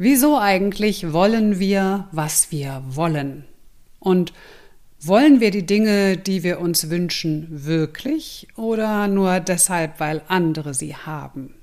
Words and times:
Wieso 0.00 0.38
eigentlich 0.38 1.12
wollen 1.12 1.58
wir, 1.58 2.06
was 2.12 2.52
wir 2.52 2.84
wollen? 2.86 3.46
Und 3.98 4.32
wollen 5.00 5.40
wir 5.40 5.50
die 5.50 5.66
Dinge, 5.66 6.16
die 6.16 6.44
wir 6.44 6.60
uns 6.60 6.88
wünschen, 6.88 7.48
wirklich 7.50 8.46
oder 8.54 9.08
nur 9.08 9.40
deshalb, 9.40 9.98
weil 9.98 10.22
andere 10.28 10.72
sie 10.72 10.94
haben? 10.94 11.54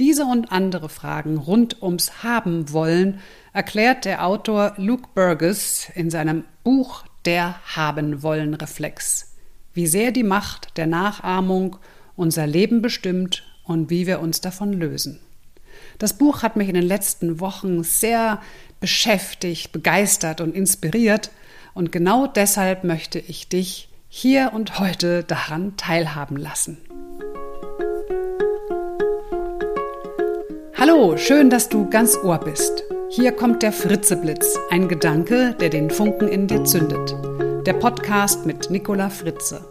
Diese 0.00 0.24
und 0.24 0.50
andere 0.50 0.88
Fragen 0.88 1.36
rund 1.36 1.82
ums 1.82 2.22
Haben 2.22 2.72
wollen 2.72 3.20
erklärt 3.52 4.06
der 4.06 4.24
Autor 4.24 4.72
Luke 4.78 5.10
Burgess 5.14 5.90
in 5.94 6.08
seinem 6.08 6.44
Buch 6.64 7.04
Der 7.26 7.56
Haben 7.76 8.22
wollen 8.22 8.54
Reflex, 8.54 9.36
wie 9.74 9.86
sehr 9.86 10.10
die 10.10 10.24
Macht 10.24 10.78
der 10.78 10.86
Nachahmung 10.86 11.76
unser 12.16 12.46
Leben 12.46 12.80
bestimmt 12.80 13.44
und 13.64 13.90
wie 13.90 14.06
wir 14.06 14.20
uns 14.20 14.40
davon 14.40 14.72
lösen. 14.72 15.20
Das 15.98 16.14
Buch 16.14 16.42
hat 16.42 16.56
mich 16.56 16.68
in 16.68 16.74
den 16.74 16.86
letzten 16.86 17.40
Wochen 17.40 17.82
sehr 17.84 18.40
beschäftigt, 18.80 19.72
begeistert 19.72 20.40
und 20.40 20.54
inspiriert 20.54 21.30
und 21.74 21.92
genau 21.92 22.26
deshalb 22.26 22.84
möchte 22.84 23.18
ich 23.18 23.48
dich 23.48 23.88
hier 24.08 24.50
und 24.52 24.78
heute 24.78 25.24
daran 25.24 25.76
teilhaben 25.76 26.36
lassen. 26.36 26.78
Hallo, 30.76 31.16
schön, 31.16 31.48
dass 31.48 31.68
du 31.68 31.88
ganz 31.88 32.18
Ohr 32.22 32.38
bist. 32.38 32.82
Hier 33.08 33.32
kommt 33.32 33.62
der 33.62 33.72
Fritzeblitz, 33.72 34.58
ein 34.70 34.88
Gedanke, 34.88 35.54
der 35.60 35.68
den 35.68 35.90
Funken 35.90 36.28
in 36.28 36.46
dir 36.46 36.64
zündet. 36.64 37.14
Der 37.66 37.74
Podcast 37.74 38.46
mit 38.46 38.68
Nicola 38.70 39.08
Fritze. 39.08 39.64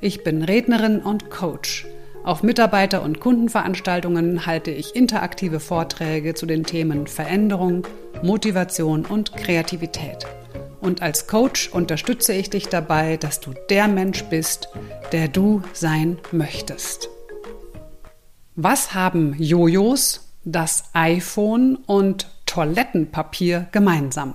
Ich 0.00 0.22
bin 0.22 0.42
Rednerin 0.42 1.00
und 1.00 1.30
Coach. 1.30 1.86
Auf 2.26 2.42
Mitarbeiter- 2.42 3.02
und 3.02 3.20
Kundenveranstaltungen 3.20 4.46
halte 4.46 4.72
ich 4.72 4.96
interaktive 4.96 5.60
Vorträge 5.60 6.34
zu 6.34 6.44
den 6.44 6.64
Themen 6.64 7.06
Veränderung, 7.06 7.86
Motivation 8.20 9.04
und 9.06 9.32
Kreativität. 9.36 10.26
Und 10.80 11.02
als 11.02 11.28
Coach 11.28 11.68
unterstütze 11.68 12.32
ich 12.32 12.50
dich 12.50 12.66
dabei, 12.66 13.16
dass 13.16 13.38
du 13.38 13.54
der 13.70 13.86
Mensch 13.86 14.24
bist, 14.24 14.70
der 15.12 15.28
du 15.28 15.62
sein 15.72 16.18
möchtest. 16.32 17.08
Was 18.56 18.92
haben 18.92 19.36
Jojos, 19.38 20.34
das 20.44 20.90
iPhone 20.94 21.76
und 21.86 22.26
Toilettenpapier 22.44 23.68
gemeinsam? 23.70 24.34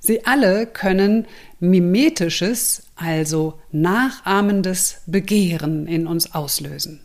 Sie 0.00 0.24
alle 0.24 0.66
können 0.66 1.26
mimetisches, 1.60 2.84
also 2.98 3.58
nachahmendes 3.70 5.02
Begehren 5.06 5.86
in 5.86 6.06
uns 6.06 6.34
auslösen. 6.34 7.00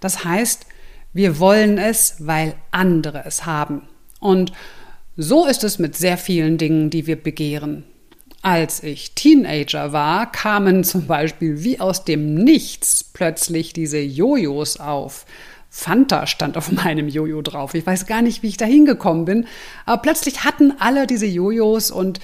Das 0.00 0.24
heißt, 0.24 0.66
wir 1.12 1.38
wollen 1.38 1.78
es, 1.78 2.16
weil 2.20 2.54
andere 2.70 3.24
es 3.26 3.44
haben. 3.44 3.82
Und 4.20 4.52
so 5.16 5.46
ist 5.46 5.64
es 5.64 5.78
mit 5.78 5.96
sehr 5.96 6.16
vielen 6.16 6.56
Dingen, 6.56 6.88
die 6.88 7.06
wir 7.06 7.22
begehren. 7.22 7.84
Als 8.40 8.82
ich 8.82 9.14
Teenager 9.14 9.92
war, 9.92 10.30
kamen 10.32 10.84
zum 10.84 11.06
Beispiel 11.06 11.62
wie 11.62 11.80
aus 11.80 12.04
dem 12.04 12.34
Nichts 12.34 13.04
plötzlich 13.04 13.72
diese 13.72 14.00
Jojos 14.00 14.78
auf. 14.80 15.26
Fanta 15.74 16.26
stand 16.26 16.58
auf 16.58 16.70
meinem 16.70 17.08
Jojo 17.08 17.40
drauf. 17.40 17.74
Ich 17.74 17.86
weiß 17.86 18.06
gar 18.06 18.20
nicht, 18.20 18.42
wie 18.42 18.48
ich 18.48 18.58
da 18.58 18.66
hingekommen 18.66 19.24
bin. 19.24 19.46
Aber 19.86 20.02
plötzlich 20.02 20.44
hatten 20.44 20.74
alle 20.78 21.06
diese 21.06 21.24
Jojos 21.24 21.90
und 21.90 22.20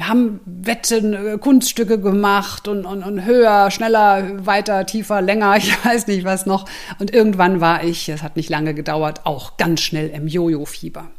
wir 0.00 0.08
haben 0.08 0.40
Wetten, 0.46 1.12
äh, 1.12 1.36
Kunststücke 1.36 2.00
gemacht 2.00 2.68
und, 2.68 2.86
und, 2.86 3.02
und 3.02 3.26
höher, 3.26 3.70
schneller, 3.70 4.46
weiter, 4.46 4.86
tiefer, 4.86 5.20
länger, 5.20 5.56
ich 5.58 5.84
weiß 5.84 6.06
nicht 6.06 6.24
was 6.24 6.46
noch. 6.46 6.64
Und 6.98 7.12
irgendwann 7.12 7.60
war 7.60 7.84
ich, 7.84 8.08
es 8.08 8.22
hat 8.22 8.34
nicht 8.34 8.48
lange 8.48 8.72
gedauert, 8.72 9.26
auch 9.26 9.58
ganz 9.58 9.82
schnell 9.82 10.08
im 10.08 10.26
Jojo-Fieber. 10.26 11.10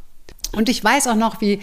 Und 0.50 0.68
ich 0.68 0.82
weiß 0.82 1.06
auch 1.06 1.14
noch, 1.14 1.40
wie 1.40 1.60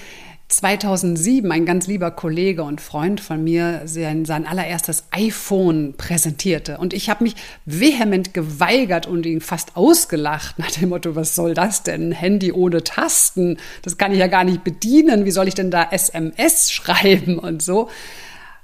2007 0.50 1.52
ein 1.52 1.66
ganz 1.66 1.86
lieber 1.86 2.10
Kollege 2.10 2.64
und 2.64 2.82
Freund 2.82 3.22
von 3.22 3.44
mir 3.44 3.84
sein, 3.86 4.26
sein 4.26 4.48
allererstes 4.48 5.04
iPhone 5.12 5.94
präsentierte. 5.96 6.80
Und 6.80 6.94
ich 6.94 7.08
habe 7.10 7.24
mich 7.24 7.36
vehement 7.66 8.34
geweigert 8.34 9.06
und 9.06 9.28
ihn 9.28 9.42
fast 9.42 9.78
ausgelacht 9.78 10.58
nach 10.58 10.72
dem 10.72 10.90
Motto, 10.90 11.16
was 11.16 11.36
soll 11.36 11.54
das 11.54 11.84
denn? 11.84 12.12
Handy 12.12 12.52
ohne 12.52 12.84
Tasten, 12.84 13.58
das 13.84 13.98
kann 13.98 14.12
ich 14.12 14.18
ja 14.18 14.26
gar 14.26 14.44
nicht 14.44 14.64
bedienen. 14.64 15.24
Wie 15.24 15.32
soll 15.32 15.48
ich 15.48 15.54
denn 15.54 15.70
da 15.70 15.88
SMS 15.92 16.72
schreiben 16.72 17.38
und 17.38 17.62
so? 17.62 17.90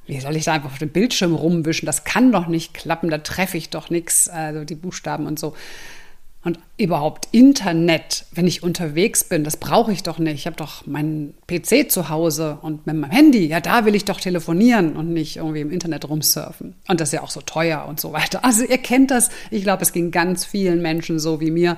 Wie 0.08 0.20
soll 0.20 0.36
ich 0.36 0.46
da 0.46 0.54
einfach 0.54 0.72
auf 0.72 0.80
dem 0.80 0.90
Bildschirm 0.90 1.36
rumwischen? 1.36 1.86
Das 1.86 2.04
kann 2.04 2.32
doch 2.32 2.48
nicht 2.48 2.74
klappen, 2.74 3.12
da 3.12 3.20
treffe 3.20 3.58
ich 3.58 3.70
doch 3.70 3.92
nichts, 3.92 4.28
also 4.28 4.64
die 4.64 4.76
Buchstaben 4.76 5.28
und 5.28 5.38
so. 5.38 5.54
Und 6.46 6.60
überhaupt 6.78 7.28
Internet, 7.32 8.28
wenn 8.32 8.46
ich 8.46 8.62
unterwegs 8.62 9.24
bin, 9.24 9.44
das 9.44 9.58
brauche 9.58 9.92
ich 9.92 10.04
doch 10.04 10.20
nicht. 10.20 10.36
Ich 10.36 10.46
habe 10.46 10.56
doch 10.56 10.86
meinen 10.86 11.34
PC 11.48 11.92
zu 11.92 12.10
Hause 12.10 12.60
und 12.62 12.86
mit 12.86 12.96
meinem 12.96 13.10
Handy, 13.10 13.48
ja, 13.48 13.60
da 13.60 13.84
will 13.86 13.96
ich 13.96 14.06
doch 14.06 14.22
telefonieren 14.22 14.96
und 14.96 15.12
nicht 15.12 15.38
irgendwie 15.38 15.62
im 15.62 15.72
Internet 15.72 16.08
rumsurfen. 16.08 16.76
Und 16.88 17.02
das 17.02 17.10
ist 17.10 17.14
ja 17.14 17.24
auch 17.24 17.32
so 17.32 17.42
teuer 17.42 17.88
und 17.90 18.00
so 18.00 18.14
weiter. 18.14 18.46
Also 18.46 18.64
ihr 18.64 18.78
kennt 18.78 19.10
das. 19.10 19.32
Ich 19.50 19.64
glaube, 19.64 19.82
es 19.82 19.92
ging 19.92 20.12
ganz 20.12 20.46
vielen 20.46 20.84
Menschen 20.84 21.18
so 21.18 21.42
wie 21.42 21.50
mir. 21.50 21.78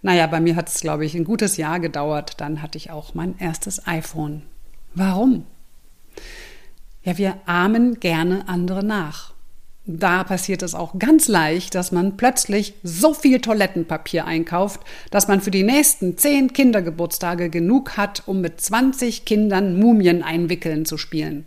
Naja, 0.00 0.28
bei 0.28 0.40
mir 0.40 0.54
hat 0.54 0.68
es, 0.68 0.80
glaube 0.80 1.04
ich, 1.04 1.16
ein 1.16 1.24
gutes 1.24 1.56
Jahr 1.56 1.80
gedauert. 1.80 2.40
Dann 2.40 2.62
hatte 2.62 2.78
ich 2.78 2.92
auch 2.92 3.14
mein 3.14 3.34
erstes 3.40 3.84
iPhone. 3.88 4.42
Warum? 4.94 5.44
Ja, 7.02 7.18
wir 7.18 7.34
ahmen 7.46 7.98
gerne 7.98 8.48
andere 8.48 8.84
nach 8.84 9.33
da 9.86 10.24
passiert 10.24 10.62
es 10.62 10.74
auch 10.74 10.98
ganz 10.98 11.28
leicht, 11.28 11.74
dass 11.74 11.92
man 11.92 12.16
plötzlich 12.16 12.74
so 12.82 13.12
viel 13.12 13.40
Toilettenpapier 13.40 14.24
einkauft, 14.24 14.80
dass 15.10 15.28
man 15.28 15.42
für 15.42 15.50
die 15.50 15.62
nächsten 15.62 16.16
zehn 16.16 16.52
Kindergeburtstage 16.54 17.50
genug 17.50 17.98
hat, 17.98 18.22
um 18.26 18.40
mit 18.40 18.60
20 18.60 19.26
Kindern 19.26 19.78
Mumien 19.78 20.22
einwickeln 20.22 20.86
zu 20.86 20.96
spielen. 20.96 21.44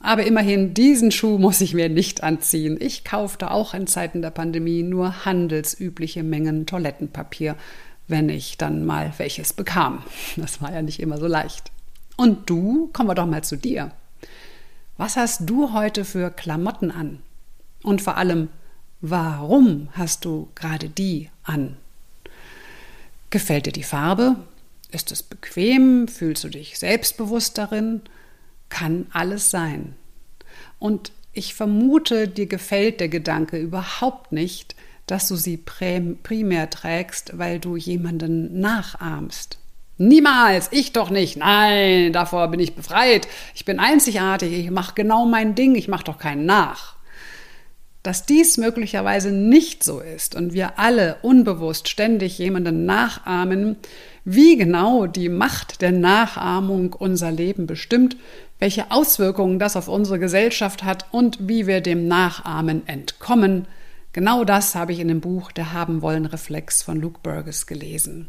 Aber 0.00 0.26
immerhin, 0.26 0.74
diesen 0.74 1.12
Schuh 1.12 1.38
muss 1.38 1.60
ich 1.60 1.74
mir 1.74 1.88
nicht 1.88 2.24
anziehen. 2.24 2.76
Ich 2.78 3.04
kaufte 3.04 3.50
auch 3.50 3.72
in 3.72 3.86
Zeiten 3.86 4.20
der 4.20 4.30
Pandemie 4.30 4.82
nur 4.82 5.24
handelsübliche 5.24 6.22
Mengen 6.24 6.66
Toilettenpapier, 6.66 7.56
wenn 8.08 8.28
ich 8.28 8.58
dann 8.58 8.84
mal 8.84 9.12
welches 9.16 9.52
bekam. 9.52 10.02
Das 10.36 10.60
war 10.60 10.72
ja 10.72 10.82
nicht 10.82 11.00
immer 11.00 11.18
so 11.18 11.26
leicht. 11.26 11.70
Und 12.16 12.50
du, 12.50 12.90
kommen 12.92 13.08
wir 13.08 13.14
doch 13.14 13.26
mal 13.26 13.44
zu 13.44 13.56
dir. 13.56 13.92
Was 14.98 15.16
hast 15.16 15.48
du 15.48 15.72
heute 15.72 16.04
für 16.04 16.30
Klamotten 16.30 16.90
an? 16.90 17.20
Und 17.84 18.00
vor 18.00 18.16
allem, 18.16 18.48
warum 19.02 19.88
hast 19.92 20.24
du 20.24 20.48
gerade 20.54 20.88
die 20.88 21.28
an? 21.44 21.76
Gefällt 23.28 23.66
dir 23.66 23.72
die 23.72 23.82
Farbe? 23.82 24.36
Ist 24.90 25.12
es 25.12 25.22
bequem? 25.22 26.08
Fühlst 26.08 26.44
du 26.44 26.48
dich 26.48 26.78
selbstbewusst 26.78 27.58
darin? 27.58 28.00
Kann 28.70 29.06
alles 29.12 29.50
sein. 29.50 29.96
Und 30.78 31.12
ich 31.34 31.54
vermute, 31.54 32.26
dir 32.26 32.46
gefällt 32.46 33.00
der 33.00 33.10
Gedanke 33.10 33.58
überhaupt 33.58 34.32
nicht, 34.32 34.74
dass 35.06 35.28
du 35.28 35.36
sie 35.36 35.58
primär 35.58 36.70
trägst, 36.70 37.36
weil 37.36 37.60
du 37.60 37.76
jemanden 37.76 38.60
nachahmst. 38.60 39.58
Niemals, 39.98 40.68
ich 40.72 40.92
doch 40.92 41.10
nicht. 41.10 41.36
Nein, 41.36 42.14
davor 42.14 42.48
bin 42.48 42.60
ich 42.60 42.74
befreit. 42.74 43.28
Ich 43.54 43.66
bin 43.66 43.78
einzigartig, 43.78 44.54
ich 44.54 44.70
mache 44.70 44.94
genau 44.94 45.26
mein 45.26 45.54
Ding, 45.54 45.74
ich 45.74 45.88
mache 45.88 46.04
doch 46.04 46.18
keinen 46.18 46.46
nach 46.46 46.94
dass 48.04 48.26
dies 48.26 48.58
möglicherweise 48.58 49.32
nicht 49.32 49.82
so 49.82 49.98
ist 49.98 50.36
und 50.36 50.52
wir 50.52 50.78
alle 50.78 51.16
unbewusst 51.22 51.88
ständig 51.88 52.38
jemanden 52.38 52.84
nachahmen, 52.84 53.76
wie 54.26 54.56
genau 54.56 55.06
die 55.06 55.30
Macht 55.30 55.80
der 55.80 55.90
Nachahmung 55.90 56.92
unser 56.92 57.32
Leben 57.32 57.66
bestimmt, 57.66 58.18
welche 58.58 58.90
Auswirkungen 58.90 59.58
das 59.58 59.74
auf 59.74 59.88
unsere 59.88 60.18
Gesellschaft 60.18 60.84
hat 60.84 61.06
und 61.12 61.48
wie 61.48 61.66
wir 61.66 61.80
dem 61.80 62.06
Nachahmen 62.06 62.86
entkommen, 62.86 63.66
genau 64.12 64.44
das 64.44 64.74
habe 64.74 64.92
ich 64.92 65.00
in 65.00 65.08
dem 65.08 65.22
Buch 65.22 65.50
Der 65.50 65.72
Haben 65.72 66.02
wollen 66.02 66.26
Reflex 66.26 66.82
von 66.82 67.00
Luke 67.00 67.20
Burgess 67.22 67.66
gelesen. 67.66 68.28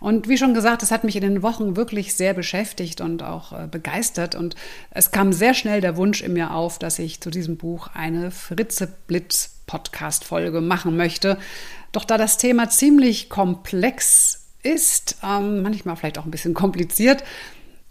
Und 0.00 0.28
wie 0.28 0.38
schon 0.38 0.54
gesagt, 0.54 0.82
es 0.82 0.90
hat 0.90 1.04
mich 1.04 1.16
in 1.16 1.22
den 1.22 1.42
Wochen 1.42 1.76
wirklich 1.76 2.14
sehr 2.14 2.34
beschäftigt 2.34 3.00
und 3.00 3.22
auch 3.22 3.52
äh, 3.52 3.66
begeistert. 3.66 4.34
Und 4.34 4.54
es 4.90 5.10
kam 5.10 5.32
sehr 5.32 5.54
schnell 5.54 5.80
der 5.80 5.96
Wunsch 5.96 6.22
in 6.22 6.32
mir 6.32 6.52
auf, 6.54 6.78
dass 6.78 6.98
ich 6.98 7.20
zu 7.20 7.30
diesem 7.30 7.56
Buch 7.56 7.88
eine 7.94 8.30
Fritze 8.30 8.92
Blitz 9.06 9.56
Podcast-Folge 9.66 10.60
machen 10.60 10.96
möchte. 10.96 11.38
Doch 11.92 12.04
da 12.04 12.18
das 12.18 12.38
Thema 12.38 12.70
ziemlich 12.70 13.28
komplex 13.28 14.46
ist, 14.62 15.18
ähm, 15.22 15.62
manchmal 15.62 15.96
vielleicht 15.96 16.18
auch 16.18 16.24
ein 16.24 16.30
bisschen 16.30 16.54
kompliziert, 16.54 17.22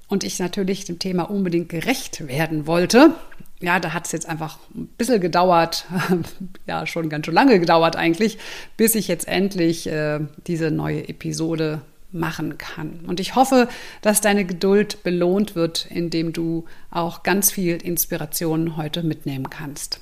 und 0.07 0.23
ich 0.23 0.39
natürlich 0.39 0.85
dem 0.85 0.99
Thema 0.99 1.23
unbedingt 1.23 1.69
gerecht 1.69 2.27
werden 2.27 2.65
wollte, 2.65 3.13
ja, 3.59 3.79
da 3.79 3.93
hat 3.93 4.05
es 4.05 4.11
jetzt 4.11 4.27
einfach 4.27 4.59
ein 4.75 4.87
bisschen 4.97 5.19
gedauert, 5.19 5.85
ja, 6.67 6.85
schon 6.85 7.09
ganz 7.09 7.25
schön 7.25 7.35
lange 7.35 7.59
gedauert 7.59 7.95
eigentlich, 7.95 8.37
bis 8.77 8.95
ich 8.95 9.07
jetzt 9.07 9.27
endlich 9.27 9.87
äh, 9.87 10.19
diese 10.45 10.71
neue 10.71 11.07
Episode 11.07 11.81
machen 12.11 12.57
kann. 12.57 13.01
Und 13.07 13.19
ich 13.19 13.35
hoffe, 13.35 13.67
dass 14.01 14.21
deine 14.21 14.45
Geduld 14.45 15.03
belohnt 15.03 15.55
wird, 15.55 15.87
indem 15.89 16.33
du 16.33 16.65
auch 16.91 17.23
ganz 17.23 17.51
viel 17.51 17.75
Inspiration 17.77 18.77
heute 18.77 19.03
mitnehmen 19.03 19.49
kannst. 19.49 19.99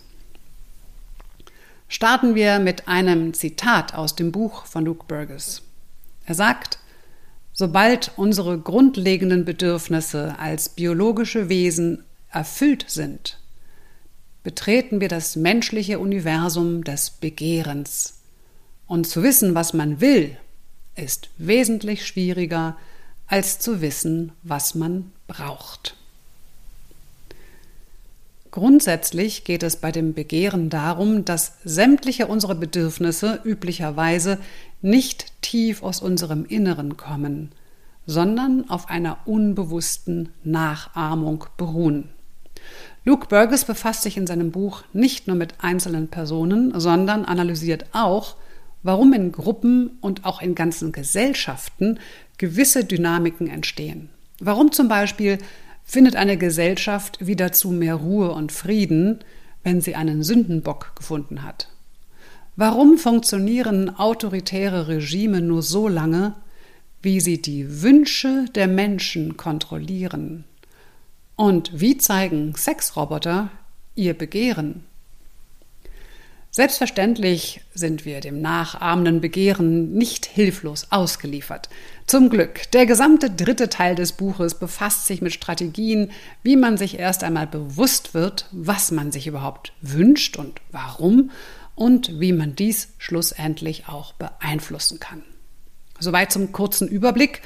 Starten 1.87 2.35
wir 2.35 2.59
mit 2.59 2.87
einem 2.87 3.33
Zitat 3.33 3.95
aus 3.95 4.15
dem 4.15 4.31
Buch 4.31 4.65
von 4.65 4.85
Luke 4.85 5.05
Burgess. 5.07 5.61
Er 6.25 6.35
sagt, 6.35 6.79
Sobald 7.57 8.11
unsere 8.17 8.59
grundlegenden 8.59 9.45
Bedürfnisse 9.45 10.35
als 10.37 10.67
biologische 10.67 11.47
Wesen 11.47 12.03
erfüllt 12.29 12.83
sind, 12.89 13.39
betreten 14.45 15.01
wir 15.01 15.09
das 15.09 15.35
menschliche 15.35 15.97
Universum 15.97 16.83
des 16.83 17.09
Begehrens. 17.09 18.19
Und 18.85 19.07
zu 19.07 19.23
wissen, 19.23 19.55
was 19.55 19.73
man 19.73 20.01
will, 20.01 20.37
ist 20.95 21.29
wesentlich 21.39 22.05
schwieriger 22.05 22.77
als 23.25 23.57
zu 23.57 23.81
wissen, 23.81 24.33
was 24.43 24.75
man 24.75 25.11
braucht. 25.27 25.97
Grundsätzlich 28.51 29.45
geht 29.45 29.63
es 29.63 29.77
bei 29.77 29.91
dem 29.91 30.13
Begehren 30.13 30.69
darum, 30.69 31.25
dass 31.25 31.53
sämtliche 31.63 32.27
unsere 32.27 32.53
Bedürfnisse 32.53 33.41
üblicherweise 33.43 34.37
nicht 34.83 35.41
tief 35.41 35.81
aus 35.81 36.01
unserem 36.01 36.45
Inneren 36.45 36.97
kommen, 36.97 37.51
sondern 38.05 38.69
auf 38.69 38.89
einer 38.89 39.17
unbewussten 39.25 40.29
Nachahmung 40.43 41.45
beruhen. 41.57 42.09
Luke 43.03 43.27
Burgess 43.27 43.65
befasst 43.65 44.01
sich 44.01 44.17
in 44.17 44.27
seinem 44.27 44.51
Buch 44.51 44.83
nicht 44.93 45.27
nur 45.27 45.35
mit 45.35 45.53
einzelnen 45.59 46.07
Personen, 46.07 46.79
sondern 46.79 47.25
analysiert 47.25 47.85
auch, 47.91 48.35
warum 48.83 49.13
in 49.13 49.31
Gruppen 49.31 49.97
und 50.01 50.25
auch 50.25 50.41
in 50.41 50.55
ganzen 50.55 50.91
Gesellschaften 50.91 51.99
gewisse 52.37 52.85
Dynamiken 52.85 53.47
entstehen. 53.47 54.09
Warum 54.39 54.71
zum 54.71 54.87
Beispiel 54.87 55.37
findet 55.83 56.15
eine 56.15 56.37
Gesellschaft 56.37 57.25
wieder 57.25 57.51
zu 57.51 57.71
mehr 57.71 57.95
Ruhe 57.95 58.31
und 58.31 58.51
Frieden, 58.51 59.19
wenn 59.63 59.81
sie 59.81 59.95
einen 59.95 60.23
Sündenbock 60.23 60.95
gefunden 60.95 61.43
hat? 61.43 61.69
Warum 62.55 62.97
funktionieren 62.97 63.95
autoritäre 63.97 64.87
Regime 64.87 65.41
nur 65.41 65.61
so 65.61 65.87
lange, 65.87 66.35
wie 67.01 67.19
sie 67.19 67.41
die 67.41 67.81
Wünsche 67.81 68.45
der 68.55 68.67
Menschen 68.67 69.35
kontrollieren? 69.35 70.45
Und 71.35 71.79
wie 71.79 71.97
zeigen 71.97 72.55
Sexroboter 72.55 73.49
ihr 73.95 74.13
Begehren? 74.13 74.85
Selbstverständlich 76.55 77.59
sind 77.73 78.05
wir 78.05 78.21
dem 78.21 78.39
nachahmenden 78.39 79.19
Begehren 79.19 79.91
nicht 79.91 80.25
hilflos 80.25 80.87
ausgeliefert. 80.89 81.67
Zum 82.07 82.29
Glück, 82.29 82.71
der 82.71 82.85
gesamte 82.85 83.29
dritte 83.29 83.67
Teil 83.67 83.95
des 83.95 84.13
Buches 84.13 84.55
befasst 84.55 85.05
sich 85.05 85.21
mit 85.21 85.33
Strategien, 85.33 86.11
wie 86.43 86.55
man 86.55 86.77
sich 86.77 86.97
erst 86.97 87.25
einmal 87.25 87.45
bewusst 87.45 88.13
wird, 88.13 88.47
was 88.53 88.91
man 88.91 89.11
sich 89.11 89.27
überhaupt 89.27 89.73
wünscht 89.81 90.37
und 90.37 90.61
warum 90.71 91.31
und 91.75 92.21
wie 92.21 92.31
man 92.31 92.55
dies 92.55 92.93
schlussendlich 92.99 93.89
auch 93.89 94.13
beeinflussen 94.13 95.01
kann. 95.01 95.23
Soweit 95.99 96.31
zum 96.31 96.53
kurzen 96.53 96.87
Überblick. 96.87 97.41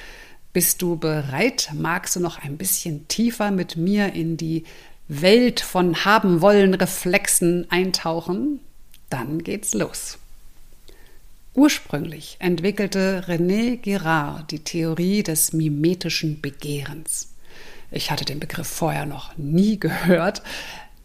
Bist 0.59 0.81
du 0.81 0.97
bereit? 0.97 1.69
Magst 1.73 2.17
du 2.17 2.19
noch 2.19 2.37
ein 2.37 2.57
bisschen 2.57 3.07
tiefer 3.07 3.49
mit 3.49 3.77
mir 3.77 4.11
in 4.11 4.35
die 4.35 4.65
Welt 5.07 5.61
von 5.61 6.03
haben 6.03 6.41
wollen 6.41 6.73
Reflexen 6.73 7.65
eintauchen? 7.71 8.59
Dann 9.09 9.41
geht's 9.41 9.73
los. 9.73 10.17
Ursprünglich 11.53 12.35
entwickelte 12.39 13.23
René 13.25 13.77
Girard 13.77 14.51
die 14.51 14.59
Theorie 14.59 15.23
des 15.23 15.53
mimetischen 15.53 16.41
Begehrens. 16.41 17.29
Ich 17.89 18.11
hatte 18.11 18.25
den 18.25 18.41
Begriff 18.41 18.67
vorher 18.67 19.05
noch 19.05 19.37
nie 19.37 19.79
gehört. 19.79 20.41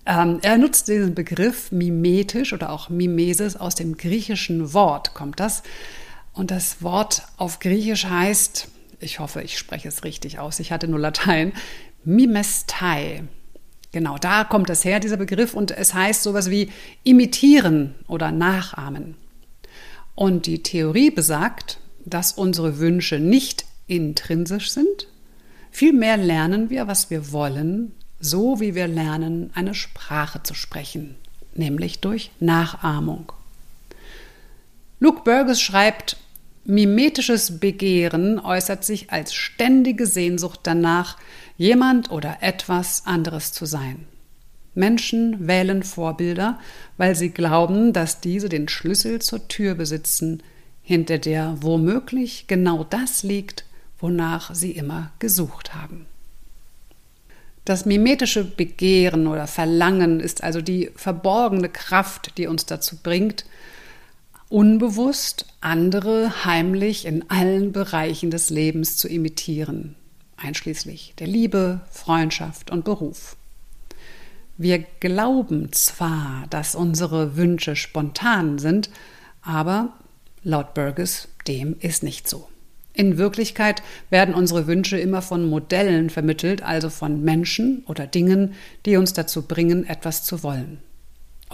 Ähm, 0.05 0.41
er 0.43 0.59
nutzt 0.59 0.89
diesen 0.89 1.15
Begriff 1.15 1.71
mimetisch 1.71 2.53
oder 2.53 2.71
auch 2.71 2.89
Mimesis 2.89 3.55
aus 3.55 3.77
dem 3.77 3.99
griechischen 3.99 4.73
Wort, 4.75 5.15
kommt 5.15 5.39
das. 5.39 5.63
Und 6.33 6.51
das 6.51 6.83
Wort 6.83 7.23
auf 7.37 7.61
Griechisch 7.61 8.07
heißt, 8.07 8.67
ich 9.05 9.21
hoffe, 9.21 9.43
ich 9.43 9.59
spreche 9.59 9.89
es 9.89 10.03
richtig 10.03 10.39
aus, 10.39 10.59
ich 10.59 10.73
hatte 10.73 10.89
nur 10.89 10.99
Latein, 10.99 11.53
Mimestai. 12.05 13.25
Genau, 13.93 14.19
da 14.19 14.43
kommt 14.43 14.71
es 14.71 14.85
her, 14.85 14.99
dieser 14.99 15.17
Begriff, 15.17 15.55
und 15.55 15.71
es 15.71 15.95
heißt 15.95 16.23
sowas 16.23 16.51
wie 16.51 16.73
imitieren 17.05 17.95
oder 18.09 18.33
nachahmen. 18.33 19.17
Und 20.17 20.47
die 20.47 20.63
Theorie 20.63 21.11
besagt, 21.11 21.79
dass 22.05 22.33
unsere 22.33 22.79
Wünsche 22.79 23.19
nicht 23.19 23.67
intrinsisch 23.87 24.71
sind, 24.71 25.09
vielmehr 25.71 26.17
lernen 26.17 26.71
wir, 26.71 26.89
was 26.89 27.11
wir 27.11 27.33
wollen, 27.33 27.93
so 28.19 28.61
wie 28.61 28.75
wir 28.75 28.89
lernen, 28.89 29.51
eine 29.55 29.75
Sprache 29.75 30.43
zu 30.43 30.55
sprechen, 30.55 31.17
nämlich 31.55 32.01
durch 32.01 32.31
Nachahmung. 32.41 33.33
Luke 34.99 35.23
Burgess 35.25 35.61
schreibt, 35.61 36.17
mimetisches 36.65 37.59
Begehren 37.59 38.39
äußert 38.39 38.85
sich 38.85 39.11
als 39.11 39.35
ständige 39.35 40.07
Sehnsucht 40.07 40.61
danach, 40.63 41.19
jemand 41.57 42.11
oder 42.11 42.39
etwas 42.41 43.07
anderes 43.07 43.53
zu 43.53 43.67
sein. 43.67 44.07
Menschen 44.75 45.47
wählen 45.47 45.83
Vorbilder, 45.83 46.59
weil 46.97 47.15
sie 47.15 47.31
glauben, 47.31 47.93
dass 47.93 48.21
diese 48.21 48.49
den 48.49 48.69
Schlüssel 48.69 49.21
zur 49.21 49.47
Tür 49.47 49.75
besitzen, 49.75 50.43
hinter 50.83 51.19
der 51.19 51.57
womöglich 51.61 52.47
genau 52.47 52.85
das 52.85 53.23
liegt, 53.23 53.65
wonach 53.99 54.55
sie 54.55 54.73
immer 54.73 55.13
gesucht 55.19 55.75
haben. 55.75 56.07
Das 57.65 57.87
mimetische 57.87 58.45
Begehren 58.45 59.27
oder 59.27 59.47
Verlangen 59.47 60.21
ist 60.21 60.45
also 60.45 60.61
die 60.61 60.91
verborgene 60.97 61.71
Kraft, 61.71 62.37
die 62.37 62.47
uns 62.47 62.67
dazu 62.67 62.97
bringt, 63.03 63.47
unbewusst 64.49 65.47
andere 65.61 66.45
heimlich 66.45 67.07
in 67.07 67.29
allen 67.31 67.73
Bereichen 67.73 68.31
des 68.31 68.51
Lebens 68.51 68.97
zu 68.97 69.09
imitieren, 69.09 69.97
einschließlich 70.37 71.15
der 71.19 71.27
Liebe, 71.27 71.81
Freundschaft 71.91 72.71
und 72.71 72.85
Beruf. 72.85 73.37
Wir 74.57 74.85
glauben 75.01 75.73
zwar, 75.73 76.45
dass 76.51 76.75
unsere 76.75 77.37
Wünsche 77.37 77.75
spontan 77.75 78.59
sind, 78.59 78.91
aber 79.43 79.93
laut 80.45 80.75
Burgess 80.75 81.29
dem 81.49 81.77
ist 81.81 82.03
nicht 82.03 82.29
so. 82.29 82.49
In 82.93 83.19
Wirklichkeit 83.19 83.83
werden 84.09 84.35
unsere 84.35 84.69
Wünsche 84.69 84.97
immer 84.97 85.21
von 85.21 85.49
Modellen 85.49 86.11
vermittelt, 86.11 86.63
also 86.63 86.89
von 86.89 87.25
Menschen 87.25 87.83
oder 87.89 88.07
Dingen, 88.07 88.55
die 88.87 88.97
uns 88.97 89.13
dazu 89.13 89.43
bringen, 89.43 89.85
etwas 89.85 90.23
zu 90.23 90.45
wollen. 90.45 90.79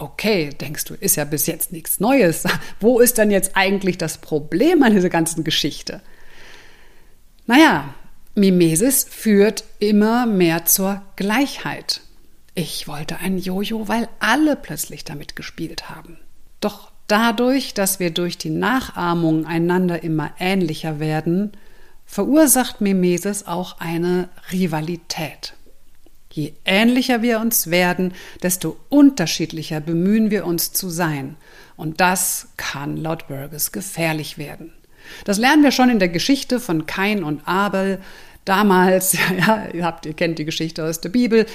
Okay, 0.01 0.49
denkst 0.49 0.85
du, 0.85 0.95
ist 0.95 1.15
ja 1.15 1.25
bis 1.25 1.45
jetzt 1.45 1.71
nichts 1.71 1.99
Neues. 1.99 2.43
Wo 2.79 2.99
ist 2.99 3.19
dann 3.19 3.29
jetzt 3.29 3.51
eigentlich 3.53 3.99
das 3.99 4.17
Problem 4.17 4.81
an 4.81 4.95
dieser 4.95 5.09
ganzen 5.09 5.43
Geschichte? 5.43 6.01
Naja, 7.45 7.93
Mimesis 8.33 9.03
führt 9.07 9.63
immer 9.77 10.25
mehr 10.25 10.65
zur 10.65 11.03
Gleichheit. 11.17 12.01
Ich 12.55 12.87
wollte 12.87 13.17
ein 13.19 13.37
Jojo, 13.37 13.87
weil 13.89 14.09
alle 14.17 14.55
plötzlich 14.55 15.05
damit 15.05 15.35
gespielt 15.35 15.91
haben. 15.91 16.17
Doch 16.61 16.91
dadurch, 17.05 17.75
dass 17.75 17.99
wir 17.99 18.09
durch 18.09 18.39
die 18.39 18.49
Nachahmung 18.49 19.45
einander 19.45 20.01
immer 20.01 20.31
ähnlicher 20.39 20.99
werden, 20.99 21.51
verursacht 22.07 22.81
Mimesis 22.81 23.45
auch 23.45 23.79
eine 23.79 24.29
Rivalität. 24.51 25.53
Je 26.31 26.53
ähnlicher 26.65 27.21
wir 27.21 27.39
uns 27.39 27.69
werden, 27.69 28.13
desto 28.41 28.77
unterschiedlicher 28.89 29.81
bemühen 29.81 30.31
wir 30.31 30.45
uns 30.45 30.71
zu 30.71 30.89
sein. 30.89 31.35
Und 31.75 31.99
das 31.99 32.49
kann 32.57 32.97
laut 32.97 33.27
Burgess 33.27 33.71
gefährlich 33.71 34.37
werden. 34.37 34.71
Das 35.25 35.37
lernen 35.37 35.63
wir 35.63 35.71
schon 35.71 35.89
in 35.89 35.99
der 35.99 36.09
Geschichte 36.09 36.59
von 36.59 36.85
Kain 36.85 37.23
und 37.23 37.47
Abel. 37.47 37.99
Damals, 38.45 39.13
ja, 39.39 39.67
ihr 39.73 39.85
habt, 39.85 40.05
ihr 40.05 40.13
kennt 40.13 40.39
die 40.39 40.45
Geschichte 40.45 40.85
aus 40.85 41.01
der 41.01 41.09
Bibel. 41.09 41.45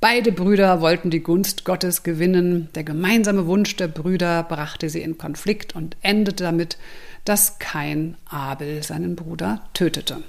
Beide 0.00 0.32
Brüder 0.32 0.80
wollten 0.80 1.10
die 1.10 1.22
Gunst 1.22 1.64
Gottes 1.64 2.02
gewinnen. 2.02 2.68
Der 2.74 2.82
gemeinsame 2.82 3.46
Wunsch 3.46 3.76
der 3.76 3.86
Brüder 3.86 4.42
brachte 4.42 4.88
sie 4.88 5.00
in 5.00 5.16
Konflikt 5.16 5.76
und 5.76 5.96
endete 6.02 6.42
damit, 6.42 6.76
dass 7.24 7.60
Kain 7.60 8.16
Abel 8.28 8.82
seinen 8.82 9.14
Bruder 9.14 9.62
tötete. 9.74 10.24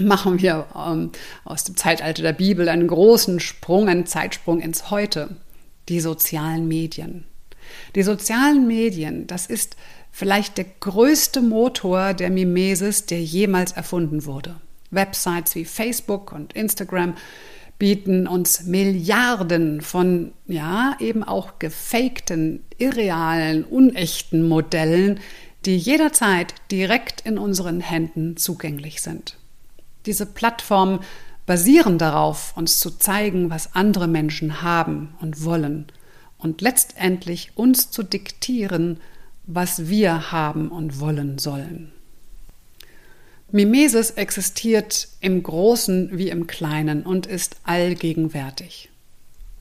Machen 0.00 0.40
wir 0.40 0.66
ähm, 0.76 1.10
aus 1.44 1.64
dem 1.64 1.76
Zeitalter 1.76 2.22
der 2.22 2.32
Bibel 2.32 2.68
einen 2.68 2.88
großen 2.88 3.40
Sprung, 3.40 3.88
einen 3.88 4.06
Zeitsprung 4.06 4.60
ins 4.60 4.90
Heute. 4.90 5.36
Die 5.88 6.00
sozialen 6.00 6.68
Medien. 6.68 7.24
Die 7.94 8.02
sozialen 8.02 8.66
Medien, 8.66 9.26
das 9.26 9.46
ist 9.46 9.76
vielleicht 10.10 10.58
der 10.58 10.66
größte 10.80 11.40
Motor 11.40 12.14
der 12.14 12.30
Mimesis, 12.30 13.06
der 13.06 13.22
jemals 13.22 13.72
erfunden 13.72 14.24
wurde. 14.24 14.56
Websites 14.90 15.54
wie 15.54 15.64
Facebook 15.64 16.32
und 16.32 16.52
Instagram 16.54 17.14
bieten 17.78 18.26
uns 18.26 18.64
Milliarden 18.64 19.80
von, 19.80 20.32
ja, 20.46 20.96
eben 20.98 21.22
auch 21.22 21.58
gefakten, 21.58 22.64
irrealen, 22.76 23.64
unechten 23.64 24.46
Modellen, 24.46 25.20
die 25.64 25.76
jederzeit 25.76 26.54
direkt 26.70 27.20
in 27.22 27.38
unseren 27.38 27.80
Händen 27.80 28.36
zugänglich 28.36 29.00
sind. 29.00 29.37
Diese 30.08 30.24
Plattformen 30.24 31.00
basieren 31.44 31.98
darauf, 31.98 32.56
uns 32.56 32.80
zu 32.80 32.90
zeigen, 32.90 33.50
was 33.50 33.74
andere 33.74 34.08
Menschen 34.08 34.62
haben 34.62 35.14
und 35.20 35.44
wollen 35.44 35.86
und 36.38 36.62
letztendlich 36.62 37.52
uns 37.56 37.90
zu 37.90 38.02
diktieren, 38.02 39.00
was 39.46 39.88
wir 39.88 40.32
haben 40.32 40.70
und 40.70 40.98
wollen 40.98 41.38
sollen. 41.38 41.92
Mimesis 43.52 44.12
existiert 44.12 45.08
im 45.20 45.42
Großen 45.42 46.16
wie 46.16 46.30
im 46.30 46.46
Kleinen 46.46 47.02
und 47.02 47.26
ist 47.26 47.56
allgegenwärtig. 47.64 48.88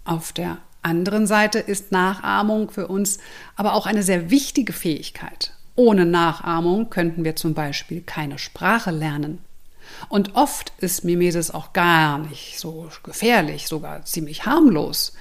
Auf 0.06 0.32
der 0.32 0.60
anderen 0.82 1.28
Seite 1.28 1.60
ist 1.60 1.92
Nachahmung 1.92 2.72
für 2.72 2.88
uns 2.88 3.20
aber 3.58 3.74
auch 3.74 3.86
eine 3.86 4.04
sehr 4.04 4.30
wichtige 4.32 4.72
Fähigkeit. 4.72 5.52
Ohne 5.76 6.06
Nachahmung 6.06 6.90
könnten 6.90 7.26
wir 7.26 7.36
zum 7.36 7.54
Beispiel 7.54 8.00
keine 8.00 8.40
Sprache 8.40 8.92
lernen. 8.92 9.40
Und 10.10 10.36
oft 10.36 10.74
ist 10.80 11.04
Mimesis 11.04 11.52
auch 11.52 11.74
gar 11.74 12.18
nicht 12.20 12.60
so 12.60 12.90
gefährlich, 13.04 13.68
sogar 13.68 14.06
ziemlich 14.06 14.46
harmlos. 14.46 15.14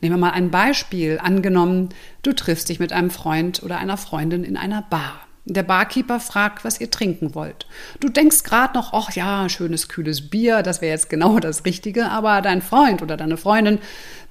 Nehmen 0.00 0.16
wir 0.16 0.20
mal 0.20 0.32
ein 0.32 0.50
Beispiel. 0.50 1.18
Angenommen, 1.22 1.90
du 2.22 2.32
triffst 2.32 2.68
dich 2.68 2.80
mit 2.80 2.92
einem 2.92 3.10
Freund 3.10 3.62
oder 3.62 3.78
einer 3.78 3.96
Freundin 3.96 4.44
in 4.44 4.56
einer 4.56 4.82
Bar. 4.82 5.20
Der 5.46 5.62
Barkeeper 5.62 6.20
fragt, 6.20 6.64
was 6.64 6.80
ihr 6.80 6.90
trinken 6.90 7.34
wollt. 7.34 7.66
Du 8.00 8.08
denkst 8.08 8.44
gerade 8.44 8.72
noch, 8.74 8.94
ach 8.94 9.12
ja, 9.12 9.46
schönes 9.50 9.88
kühles 9.88 10.30
Bier, 10.30 10.62
das 10.62 10.80
wäre 10.80 10.92
jetzt 10.92 11.10
genau 11.10 11.38
das 11.38 11.66
Richtige, 11.66 12.10
aber 12.10 12.40
dein 12.40 12.62
Freund 12.62 13.02
oder 13.02 13.18
deine 13.18 13.36
Freundin 13.36 13.78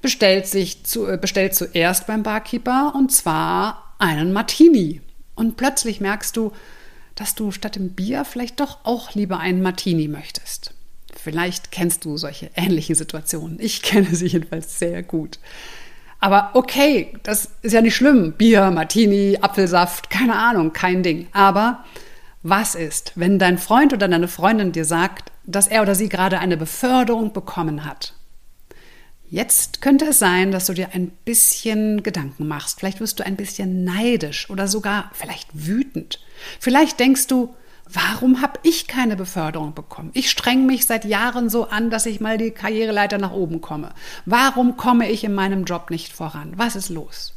bestellt 0.02 0.48
sich 0.48 0.84
zu, 0.84 1.06
äh, 1.06 1.16
bestellt 1.16 1.54
zuerst 1.54 2.08
beim 2.08 2.24
Barkeeper 2.24 2.94
und 2.96 3.12
zwar 3.12 3.94
einen 3.98 4.32
Martini. 4.32 5.02
Und 5.36 5.56
plötzlich 5.56 6.00
merkst 6.00 6.36
du, 6.36 6.52
dass 7.14 7.34
du 7.34 7.50
statt 7.50 7.76
dem 7.76 7.90
Bier 7.90 8.24
vielleicht 8.24 8.60
doch 8.60 8.78
auch 8.84 9.14
lieber 9.14 9.38
einen 9.38 9.62
Martini 9.62 10.08
möchtest. 10.08 10.74
Vielleicht 11.14 11.70
kennst 11.70 12.04
du 12.04 12.16
solche 12.16 12.50
ähnlichen 12.54 12.94
Situationen. 12.94 13.58
Ich 13.60 13.82
kenne 13.82 14.14
sie 14.14 14.26
jedenfalls 14.26 14.78
sehr 14.78 15.02
gut. 15.02 15.38
Aber 16.20 16.50
okay, 16.54 17.12
das 17.22 17.50
ist 17.62 17.72
ja 17.72 17.82
nicht 17.82 17.94
schlimm. 17.94 18.32
Bier, 18.32 18.70
Martini, 18.70 19.38
Apfelsaft, 19.40 20.08
keine 20.10 20.36
Ahnung, 20.36 20.72
kein 20.72 21.02
Ding. 21.02 21.28
Aber 21.32 21.84
was 22.42 22.74
ist, 22.74 23.12
wenn 23.14 23.38
dein 23.38 23.58
Freund 23.58 23.92
oder 23.92 24.08
deine 24.08 24.28
Freundin 24.28 24.72
dir 24.72 24.84
sagt, 24.84 25.32
dass 25.44 25.66
er 25.66 25.82
oder 25.82 25.94
sie 25.94 26.08
gerade 26.08 26.38
eine 26.38 26.56
Beförderung 26.56 27.32
bekommen 27.32 27.84
hat? 27.84 28.13
Jetzt 29.34 29.82
könnte 29.82 30.04
es 30.04 30.20
sein, 30.20 30.52
dass 30.52 30.66
du 30.66 30.74
dir 30.74 30.90
ein 30.92 31.08
bisschen 31.08 32.04
Gedanken 32.04 32.46
machst. 32.46 32.78
Vielleicht 32.78 33.00
wirst 33.00 33.18
du 33.18 33.26
ein 33.26 33.34
bisschen 33.34 33.82
neidisch 33.82 34.48
oder 34.48 34.68
sogar 34.68 35.10
vielleicht 35.12 35.48
wütend. 35.52 36.20
Vielleicht 36.60 37.00
denkst 37.00 37.26
du, 37.26 37.52
warum 37.92 38.42
habe 38.42 38.60
ich 38.62 38.86
keine 38.86 39.16
Beförderung 39.16 39.74
bekommen? 39.74 40.12
Ich 40.14 40.30
streng 40.30 40.66
mich 40.66 40.86
seit 40.86 41.04
Jahren 41.04 41.50
so 41.50 41.66
an, 41.66 41.90
dass 41.90 42.06
ich 42.06 42.20
mal 42.20 42.38
die 42.38 42.52
Karriereleiter 42.52 43.18
nach 43.18 43.32
oben 43.32 43.60
komme. 43.60 43.92
Warum 44.24 44.76
komme 44.76 45.10
ich 45.10 45.24
in 45.24 45.34
meinem 45.34 45.64
Job 45.64 45.90
nicht 45.90 46.12
voran? 46.12 46.52
Was 46.54 46.76
ist 46.76 46.88
los? 46.88 47.34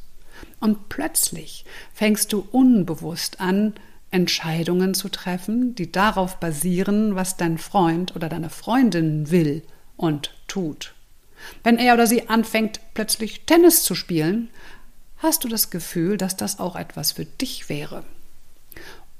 Und 0.60 0.90
plötzlich 0.90 1.66
fängst 1.96 2.32
du 2.32 2.48
unbewusst 2.52 3.42
an, 3.42 3.74
Entscheidungen 4.12 4.94
zu 4.94 5.10
treffen, 5.10 5.74
die 5.74 5.92
darauf 5.92 6.40
basieren, 6.40 7.16
was 7.16 7.38
dein 7.38 7.58
Freund 7.58 8.16
oder 8.16 8.30
deine 8.30 8.52
Freundin 8.52 9.32
will 9.32 9.64
und 9.96 10.36
tut. 10.48 10.94
Wenn 11.64 11.78
er 11.78 11.94
oder 11.94 12.08
sie 12.08 12.30
anfängt, 12.30 12.80
plötzlich 12.94 13.46
Tennis 13.46 13.84
zu 13.84 13.96
spielen, 13.96 14.50
hast 15.18 15.44
du 15.44 15.48
das 15.48 15.70
Gefühl, 15.70 16.18
dass 16.18 16.38
das 16.38 16.60
auch 16.60 16.76
etwas 16.76 17.12
für 17.12 17.26
dich 17.26 17.70
wäre. 17.70 18.04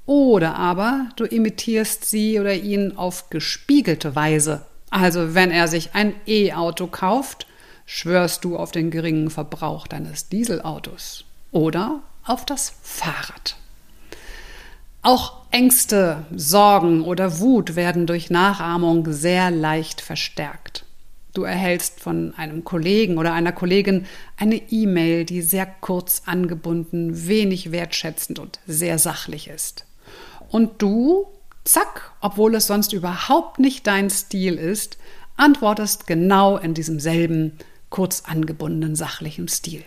Oder 0.06 0.56
aber 0.56 1.10
du 1.16 1.24
imitierst 1.24 2.04
sie 2.04 2.40
oder 2.40 2.54
ihn 2.54 2.96
auf 2.96 3.28
gespiegelte 3.30 4.16
Weise. 4.16 4.64
Also 4.90 5.34
wenn 5.34 5.50
er 5.50 5.68
sich 5.68 5.90
ein 5.94 6.14
E-Auto 6.26 6.86
kauft, 6.86 7.46
schwörst 7.84 8.44
du 8.44 8.56
auf 8.56 8.70
den 8.70 8.90
geringen 8.90 9.30
Verbrauch 9.30 9.86
deines 9.86 10.28
Dieselautos 10.28 11.24
oder 11.50 12.00
auf 12.24 12.46
das 12.46 12.74
Fahrrad. 12.82 13.56
Auch 15.02 15.42
Ängste, 15.50 16.26
Sorgen 16.34 17.02
oder 17.02 17.38
Wut 17.38 17.76
werden 17.76 18.06
durch 18.06 18.30
Nachahmung 18.30 19.12
sehr 19.12 19.50
leicht 19.50 20.00
verstärkt. 20.00 20.84
Du 21.38 21.44
erhältst 21.44 22.00
von 22.00 22.34
einem 22.36 22.64
Kollegen 22.64 23.16
oder 23.16 23.32
einer 23.32 23.52
Kollegin 23.52 24.06
eine 24.36 24.56
E-Mail, 24.56 25.24
die 25.24 25.40
sehr 25.40 25.66
kurz 25.66 26.22
angebunden, 26.26 27.28
wenig 27.28 27.70
wertschätzend 27.70 28.40
und 28.40 28.58
sehr 28.66 28.98
sachlich 28.98 29.46
ist. 29.46 29.86
Und 30.48 30.82
du, 30.82 31.28
zack, 31.62 32.10
obwohl 32.20 32.56
es 32.56 32.66
sonst 32.66 32.92
überhaupt 32.92 33.60
nicht 33.60 33.86
dein 33.86 34.10
Stil 34.10 34.54
ist, 34.54 34.98
antwortest 35.36 36.08
genau 36.08 36.56
in 36.56 36.74
diesem 36.74 36.98
selben, 36.98 37.56
kurz 37.88 38.24
angebundenen, 38.26 38.96
sachlichen 38.96 39.46
Stil. 39.46 39.84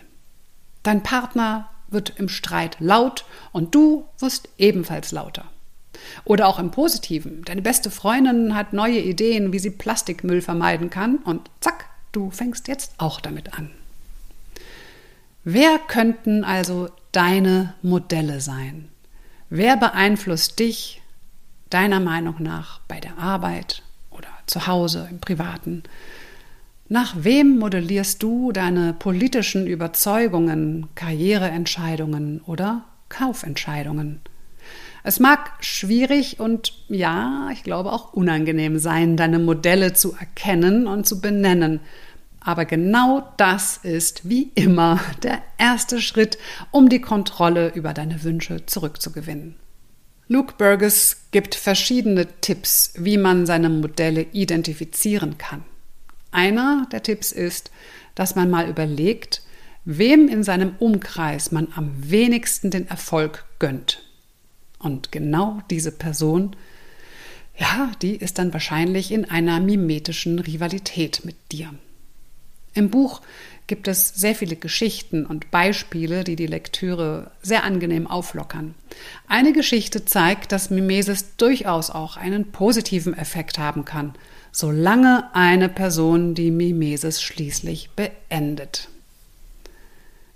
Dein 0.84 1.04
Partner 1.04 1.70
wird 1.90 2.14
im 2.16 2.30
Streit 2.30 2.78
laut 2.80 3.26
und 3.52 3.76
du 3.76 4.06
wirst 4.20 4.48
ebenfalls 4.58 5.12
lauter. 5.12 5.52
Oder 6.24 6.48
auch 6.48 6.60
im 6.60 6.72
Positiven. 6.72 7.44
Deine 7.46 7.62
beste 7.62 7.92
Freundin 7.92 8.56
hat 8.56 8.74
neue 8.74 9.00
Ideen, 9.00 9.54
wie 9.54 9.60
sie 9.60 9.72
Plastikmüll 9.72 10.42
vermeiden 10.42 10.90
kann 10.90 11.18
und 11.18 11.50
zack, 11.60 11.86
du 12.12 12.32
fängst 12.32 12.68
jetzt 12.68 12.94
auch 12.98 13.22
damit 13.22 13.54
an. 13.58 13.72
Wer 15.44 15.80
könnten 15.80 16.44
also 16.44 16.90
deine 17.12 17.74
Modelle 17.82 18.42
sein? 18.42 18.90
Wer 19.50 19.76
beeinflusst 19.76 20.60
dich 20.60 21.02
deiner 21.70 22.00
Meinung 22.00 22.36
nach 22.40 22.80
bei 22.88 23.00
der 23.00 23.18
Arbeit 23.18 23.82
oder 24.12 24.30
zu 24.46 24.68
Hause 24.68 25.08
im 25.10 25.20
Privaten? 25.20 25.84
Nach 26.90 27.16
wem 27.18 27.58
modellierst 27.58 28.22
du 28.22 28.52
deine 28.52 28.94
politischen 28.94 29.66
Überzeugungen, 29.66 30.90
Karriereentscheidungen 30.96 32.42
oder 32.46 32.84
Kaufentscheidungen? 33.10 34.22
Es 35.04 35.20
mag 35.20 35.52
schwierig 35.62 36.40
und 36.40 36.74
ja, 36.88 37.50
ich 37.52 37.64
glaube 37.64 37.92
auch 37.92 38.14
unangenehm 38.14 38.78
sein, 38.78 39.18
deine 39.18 39.40
Modelle 39.40 39.94
zu 39.94 40.14
erkennen 40.14 40.88
und 40.88 41.08
zu 41.08 41.22
benennen. 41.22 41.80
Aber 42.40 42.66
genau 42.66 43.32
das 43.38 43.78
ist 43.78 44.28
wie 44.28 44.52
immer 44.56 45.00
der 45.24 45.42
erste 45.58 46.02
Schritt, 46.02 46.38
um 46.72 46.90
die 46.90 47.02
Kontrolle 47.02 47.74
über 47.74 47.94
deine 47.94 48.24
Wünsche 48.24 48.66
zurückzugewinnen. 48.66 49.56
Luke 50.28 50.56
Burgess 50.58 51.26
gibt 51.32 51.56
verschiedene 51.56 52.26
Tipps, 52.42 52.94
wie 52.96 53.18
man 53.18 53.46
seine 53.46 53.70
Modelle 53.70 54.22
identifizieren 54.32 55.38
kann. 55.38 55.64
Einer 56.32 56.88
der 56.92 57.04
Tipps 57.04 57.32
ist, 57.32 57.70
dass 58.16 58.36
man 58.36 58.50
mal 58.50 58.70
überlegt, 58.70 59.42
wem 59.84 60.28
in 60.28 60.44
seinem 60.44 60.76
Umkreis 60.80 61.52
man 61.52 61.68
am 61.76 61.92
wenigsten 61.98 62.72
den 62.72 62.88
Erfolg 62.88 63.46
gönnt. 63.60 64.04
Und 64.82 65.12
genau 65.12 65.62
diese 65.70 65.92
Person, 65.92 66.56
ja, 67.58 67.92
die 68.02 68.16
ist 68.16 68.40
dann 68.40 68.54
wahrscheinlich 68.54 69.12
in 69.12 69.30
einer 69.30 69.60
mimetischen 69.60 70.40
Rivalität 70.40 71.24
mit 71.24 71.36
dir. 71.52 71.74
Im 72.74 72.90
Buch 72.90 73.22
gibt 73.68 73.88
es 73.88 74.10
sehr 74.10 74.34
viele 74.34 74.56
Geschichten 74.56 75.26
und 75.26 75.52
Beispiele, 75.52 76.24
die 76.24 76.36
die 76.36 76.48
Lektüre 76.48 77.32
sehr 77.42 77.64
angenehm 77.64 78.08
auflockern. 78.08 78.76
Eine 79.28 79.54
Geschichte 79.54 80.06
zeigt, 80.06 80.52
dass 80.52 80.70
Mimesis 80.70 81.36
durchaus 81.38 81.90
auch 81.90 82.18
einen 82.18 82.52
positiven 82.52 83.14
Effekt 83.14 83.60
haben 83.60 83.86
kann, 83.86 84.14
solange 84.52 85.34
eine 85.34 85.70
Person 85.70 86.34
die 86.34 86.52
Mimesis 86.52 87.22
schließlich 87.22 87.92
beendet. 87.92 88.90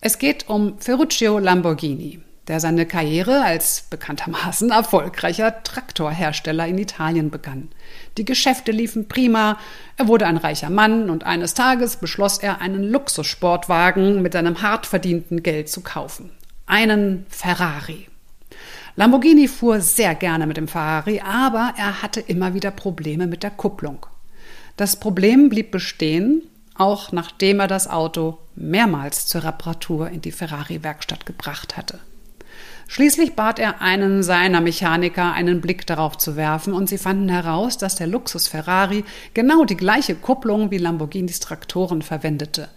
Es 0.02 0.20
geht 0.20 0.48
um 0.48 0.78
Ferruccio 0.80 1.40
Lamborghini 1.40 2.22
der 2.48 2.60
seine 2.60 2.86
Karriere 2.86 3.44
als 3.44 3.86
bekanntermaßen 3.90 4.70
erfolgreicher 4.72 5.64
Traktorhersteller 5.64 6.68
in 6.68 6.78
Italien 6.78 7.32
begann. 7.32 7.70
Die 8.18 8.26
Geschäfte 8.26 8.72
liefen 8.72 9.08
prima, 9.08 9.58
er 9.98 10.08
wurde 10.08 10.28
ein 10.28 10.38
reicher 10.38 10.70
Mann 10.70 11.10
und 11.10 11.24
eines 11.24 11.54
Tages 11.54 11.98
beschloss 11.98 12.38
er, 12.38 12.62
einen 12.62 12.84
Luxussportwagen 12.84 14.22
mit 14.22 14.34
seinem 14.34 14.62
hart 14.62 14.86
verdienten 14.86 15.44
Geld 15.44 15.70
zu 15.70 15.82
kaufen. 15.82 16.32
Einen 16.66 17.26
Ferrari. 17.30 18.08
Lamborghini 18.96 19.48
fuhr 19.48 19.82
sehr 19.82 20.16
gerne 20.16 20.48
mit 20.48 20.58
dem 20.58 20.68
Ferrari, 20.68 21.20
aber 21.20 21.74
er 21.78 22.02
hatte 22.02 22.22
immer 22.22 22.54
wieder 22.54 22.72
Probleme 22.72 23.28
mit 23.28 23.44
der 23.44 23.52
Kupplung. 23.52 24.06
Das 24.78 24.98
Problem 24.98 25.50
blieb 25.50 25.72
bestehen, 25.72 26.44
auch 26.76 27.12
nachdem 27.12 27.60
er 27.60 27.68
das 27.68 27.90
Auto 27.90 28.38
mehrmals 28.56 29.26
zur 29.28 29.44
Reparatur 29.44 30.10
in 30.10 30.22
die 30.22 30.32
Ferrari-Werkstatt 30.32 31.26
gebracht 31.26 31.78
hatte. 31.78 32.00
Schließlich 32.88 33.36
bat 33.36 33.58
er 33.60 33.82
einen 33.82 34.22
seiner 34.22 34.62
Mechaniker, 34.62 35.34
einen 35.34 35.60
Blick 35.60 35.88
darauf 35.88 36.18
zu 36.18 36.36
werfen, 36.36 36.74
und 36.74 36.88
sie 36.88 36.98
fanden 36.98 37.30
heraus, 37.30 37.78
dass 37.78 37.96
der 37.96 38.08
Luxus 38.08 38.48
Ferrari 38.48 39.04
genau 39.34 39.66
die 39.66 39.78
gleiche 39.78 40.16
Kupplung 40.16 40.72
wie 40.72 40.78
Lamborghinis 40.78 41.40
Traktoren 41.40 42.02
verwendete, 42.02 42.70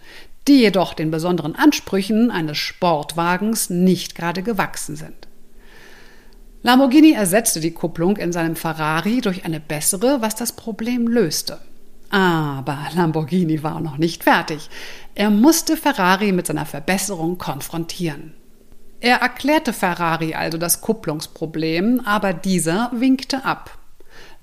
die 0.47 0.61
jedoch 0.61 0.93
den 0.93 1.11
besonderen 1.11 1.55
Ansprüchen 1.55 2.31
eines 2.31 2.57
Sportwagens 2.57 3.69
nicht 3.69 4.15
gerade 4.15 4.41
gewachsen 4.41 4.95
sind. 4.95 5.27
Lamborghini 6.61 7.13
ersetzte 7.13 7.61
die 7.61 7.71
Kupplung 7.71 8.17
in 8.17 8.33
seinem 8.33 8.55
Ferrari 8.55 9.21
durch 9.21 9.45
eine 9.45 9.61
bessere, 9.61 10.21
was 10.21 10.35
das 10.35 10.51
Problem 10.51 11.07
löste. 11.07 11.59
Aber 12.09 12.79
Lamborghini 12.95 13.63
war 13.63 13.79
noch 13.79 13.97
nicht 13.97 14.23
fertig. 14.23 14.69
Er 15.15 15.29
musste 15.29 15.77
Ferrari 15.77 16.31
mit 16.31 16.47
seiner 16.47 16.65
Verbesserung 16.65 17.37
konfrontieren. 17.37 18.33
Er 19.01 19.17
erklärte 19.17 19.71
Ferrari 19.71 20.33
also 20.33 20.57
das 20.57 20.81
Kupplungsproblem, 20.81 22.01
aber 22.05 22.33
dieser 22.33 22.91
winkte 22.93 23.45
ab. 23.45 23.77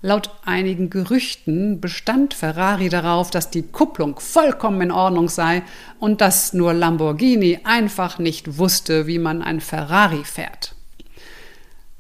Laut 0.00 0.30
einigen 0.44 0.88
Gerüchten 0.88 1.80
bestand 1.80 2.32
Ferrari 2.32 2.88
darauf, 2.88 3.30
dass 3.30 3.50
die 3.50 3.62
Kupplung 3.62 4.18
vollkommen 4.18 4.80
in 4.80 4.92
Ordnung 4.92 5.28
sei 5.28 5.62
und 5.98 6.20
dass 6.20 6.52
nur 6.52 6.72
Lamborghini 6.72 7.60
einfach 7.64 8.18
nicht 8.18 8.58
wusste, 8.58 9.06
wie 9.06 9.18
man 9.18 9.42
ein 9.42 9.60
Ferrari 9.60 10.25
fährt. 10.25 10.75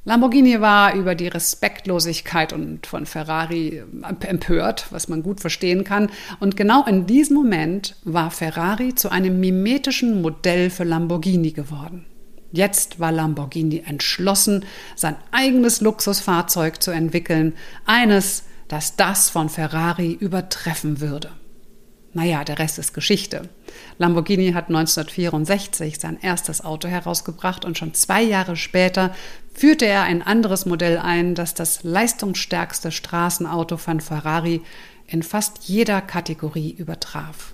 Lamborghini 0.04 0.60
war 0.60 0.94
über 0.94 1.14
die 1.14 1.26
Respektlosigkeit 1.26 2.52
und 2.52 2.86
von 2.86 3.06
Ferrari 3.06 3.82
empört, 4.20 4.86
was 4.90 5.08
man 5.08 5.22
gut 5.22 5.40
verstehen 5.40 5.82
kann. 5.82 6.10
Und 6.38 6.56
genau 6.56 6.86
in 6.86 7.06
diesem 7.06 7.36
Moment 7.36 7.96
war 8.04 8.30
Ferrari 8.30 8.94
zu 8.94 9.10
einem 9.10 9.40
mimetischen 9.40 10.22
Modell 10.22 10.70
für 10.70 10.84
Lamborghini 10.84 11.50
geworden. 11.50 12.06
Jetzt 12.52 13.00
war 13.00 13.12
Lamborghini 13.12 13.82
entschlossen, 13.86 14.64
sein 14.94 15.16
eigenes 15.32 15.80
Luxusfahrzeug 15.80 16.82
zu 16.82 16.90
entwickeln, 16.90 17.54
eines, 17.84 18.44
das 18.68 18.96
das 18.96 19.30
von 19.30 19.48
Ferrari 19.48 20.12
übertreffen 20.12 21.00
würde. 21.00 21.30
Naja, 22.16 22.44
der 22.44 22.58
Rest 22.58 22.78
ist 22.78 22.94
Geschichte. 22.94 23.50
Lamborghini 23.98 24.52
hat 24.52 24.68
1964 24.68 25.98
sein 26.00 26.18
erstes 26.22 26.64
Auto 26.64 26.88
herausgebracht 26.88 27.66
und 27.66 27.76
schon 27.76 27.92
zwei 27.92 28.22
Jahre 28.22 28.56
später 28.56 29.14
führte 29.52 29.84
er 29.84 30.04
ein 30.04 30.22
anderes 30.22 30.64
Modell 30.64 30.96
ein, 30.96 31.34
das 31.34 31.52
das 31.52 31.82
leistungsstärkste 31.82 32.90
Straßenauto 32.90 33.76
von 33.76 34.00
Ferrari 34.00 34.62
in 35.06 35.22
fast 35.22 35.64
jeder 35.64 36.00
Kategorie 36.00 36.70
übertraf. 36.70 37.52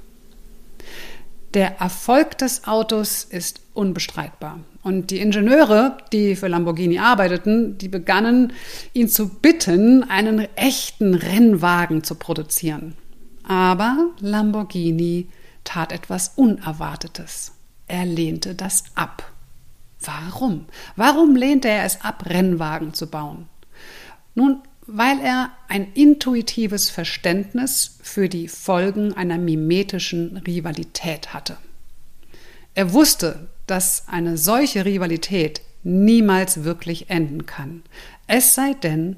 Der 1.55 1.81
Erfolg 1.81 2.39
des 2.39 2.67
Autos 2.67 3.25
ist 3.25 3.61
unbestreitbar. 3.75 4.61
Und 4.83 5.11
die 5.11 5.21
Ingenieure, 5.21 5.99
die 6.11 6.35
für 6.35 6.49
Lamborghini 6.49 6.99
arbeiteten, 6.99 7.77
die 7.77 7.89
begannen, 7.89 8.55
ihn 8.95 9.09
zu 9.09 9.29
bitten, 9.29 10.03
einen 10.03 10.49
echten 10.57 11.15
Rennwagen 11.15 12.05
zu 12.05 12.15
produzieren. 12.15 12.97
Aber 13.47 14.09
Lamborghini 14.21 15.29
tat 15.65 15.93
etwas 15.93 16.33
Unerwartetes. 16.37 17.53
Er 17.87 18.07
lehnte 18.07 18.55
das 18.55 18.85
ab. 18.95 19.31
Warum? 20.01 20.65
Warum 20.97 21.37
lehnte 21.37 21.69
er 21.69 21.85
es 21.85 22.01
ab, 22.01 22.25
Rennwagen 22.27 22.95
zu 22.95 23.09
bauen? 23.09 23.47
Nun, 24.35 24.63
weil 24.95 25.21
er 25.21 25.51
ein 25.69 25.91
intuitives 25.95 26.91
Verständnis 26.91 27.99
für 28.03 28.29
die 28.29 28.47
Folgen 28.47 29.15
einer 29.15 29.39
mimetischen 29.39 30.37
Rivalität 30.37 31.33
hatte. 31.33 31.57
Er 32.75 32.93
wusste, 32.93 33.49
dass 33.67 34.05
eine 34.07 34.37
solche 34.37 34.85
Rivalität 34.85 35.63
niemals 35.83 36.65
wirklich 36.65 37.09
enden 37.09 37.47
kann, 37.47 37.83
es 38.27 38.55
sei 38.55 38.75
denn, 38.75 39.17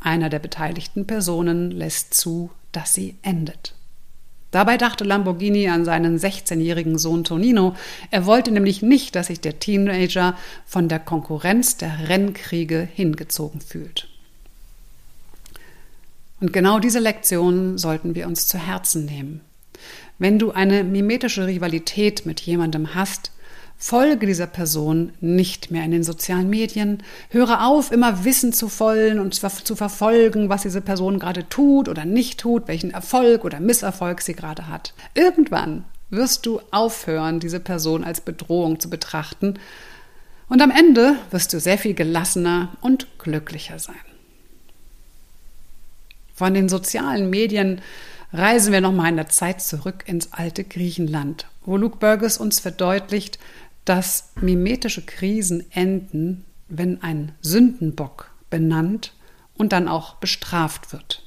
einer 0.00 0.28
der 0.28 0.40
beteiligten 0.40 1.06
Personen 1.06 1.70
lässt 1.70 2.14
zu, 2.14 2.50
dass 2.72 2.92
sie 2.92 3.16
endet. 3.22 3.74
Dabei 4.50 4.76
dachte 4.76 5.04
Lamborghini 5.04 5.68
an 5.68 5.84
seinen 5.84 6.18
16-jährigen 6.18 6.98
Sohn 6.98 7.24
Tonino. 7.24 7.74
Er 8.10 8.26
wollte 8.26 8.50
nämlich 8.52 8.82
nicht, 8.82 9.14
dass 9.14 9.26
sich 9.28 9.40
der 9.40 9.58
Teenager 9.58 10.36
von 10.64 10.88
der 10.88 11.00
Konkurrenz 11.00 11.76
der 11.76 12.08
Rennkriege 12.08 12.88
hingezogen 12.94 13.60
fühlt. 13.60 14.08
Und 16.40 16.52
genau 16.52 16.78
diese 16.78 16.98
Lektion 16.98 17.78
sollten 17.78 18.14
wir 18.14 18.26
uns 18.26 18.46
zu 18.46 18.58
Herzen 18.58 19.04
nehmen. 19.04 19.40
Wenn 20.18 20.38
du 20.38 20.52
eine 20.52 20.84
mimetische 20.84 21.46
Rivalität 21.46 22.26
mit 22.26 22.40
jemandem 22.40 22.94
hast, 22.94 23.30
Folge 23.78 24.26
dieser 24.26 24.46
Person 24.46 25.12
nicht 25.20 25.70
mehr 25.70 25.84
in 25.84 25.90
den 25.90 26.02
sozialen 26.02 26.48
Medien. 26.48 27.02
Höre 27.28 27.66
auf, 27.66 27.92
immer 27.92 28.24
Wissen 28.24 28.52
zu 28.52 28.70
wollen 28.80 29.18
und 29.18 29.34
zu 29.34 29.76
verfolgen, 29.76 30.48
was 30.48 30.62
diese 30.62 30.80
Person 30.80 31.18
gerade 31.18 31.48
tut 31.48 31.88
oder 31.88 32.06
nicht 32.06 32.40
tut, 32.40 32.68
welchen 32.68 32.90
Erfolg 32.90 33.44
oder 33.44 33.60
Misserfolg 33.60 34.22
sie 34.22 34.34
gerade 34.34 34.68
hat. 34.68 34.94
Irgendwann 35.14 35.84
wirst 36.08 36.46
du 36.46 36.60
aufhören, 36.70 37.38
diese 37.38 37.60
Person 37.60 38.02
als 38.02 38.22
Bedrohung 38.22 38.80
zu 38.80 38.88
betrachten. 38.88 39.58
Und 40.48 40.62
am 40.62 40.70
Ende 40.70 41.16
wirst 41.30 41.52
du 41.52 41.60
sehr 41.60 41.76
viel 41.76 41.94
gelassener 41.94 42.70
und 42.80 43.06
glücklicher 43.18 43.78
sein. 43.78 43.94
Von 46.36 46.52
den 46.52 46.68
sozialen 46.68 47.30
Medien 47.30 47.80
reisen 48.30 48.70
wir 48.70 48.82
nochmal 48.82 49.08
in 49.08 49.16
der 49.16 49.28
Zeit 49.28 49.62
zurück 49.62 50.04
ins 50.06 50.34
alte 50.34 50.64
Griechenland, 50.64 51.46
wo 51.64 51.78
Luke 51.78 51.96
Burgess 51.96 52.36
uns 52.36 52.60
verdeutlicht, 52.60 53.38
dass 53.86 54.32
mimetische 54.38 55.00
Krisen 55.00 55.64
enden, 55.72 56.44
wenn 56.68 57.02
ein 57.02 57.32
Sündenbock 57.40 58.30
benannt 58.50 59.14
und 59.54 59.72
dann 59.72 59.88
auch 59.88 60.16
bestraft 60.16 60.92
wird. 60.92 61.22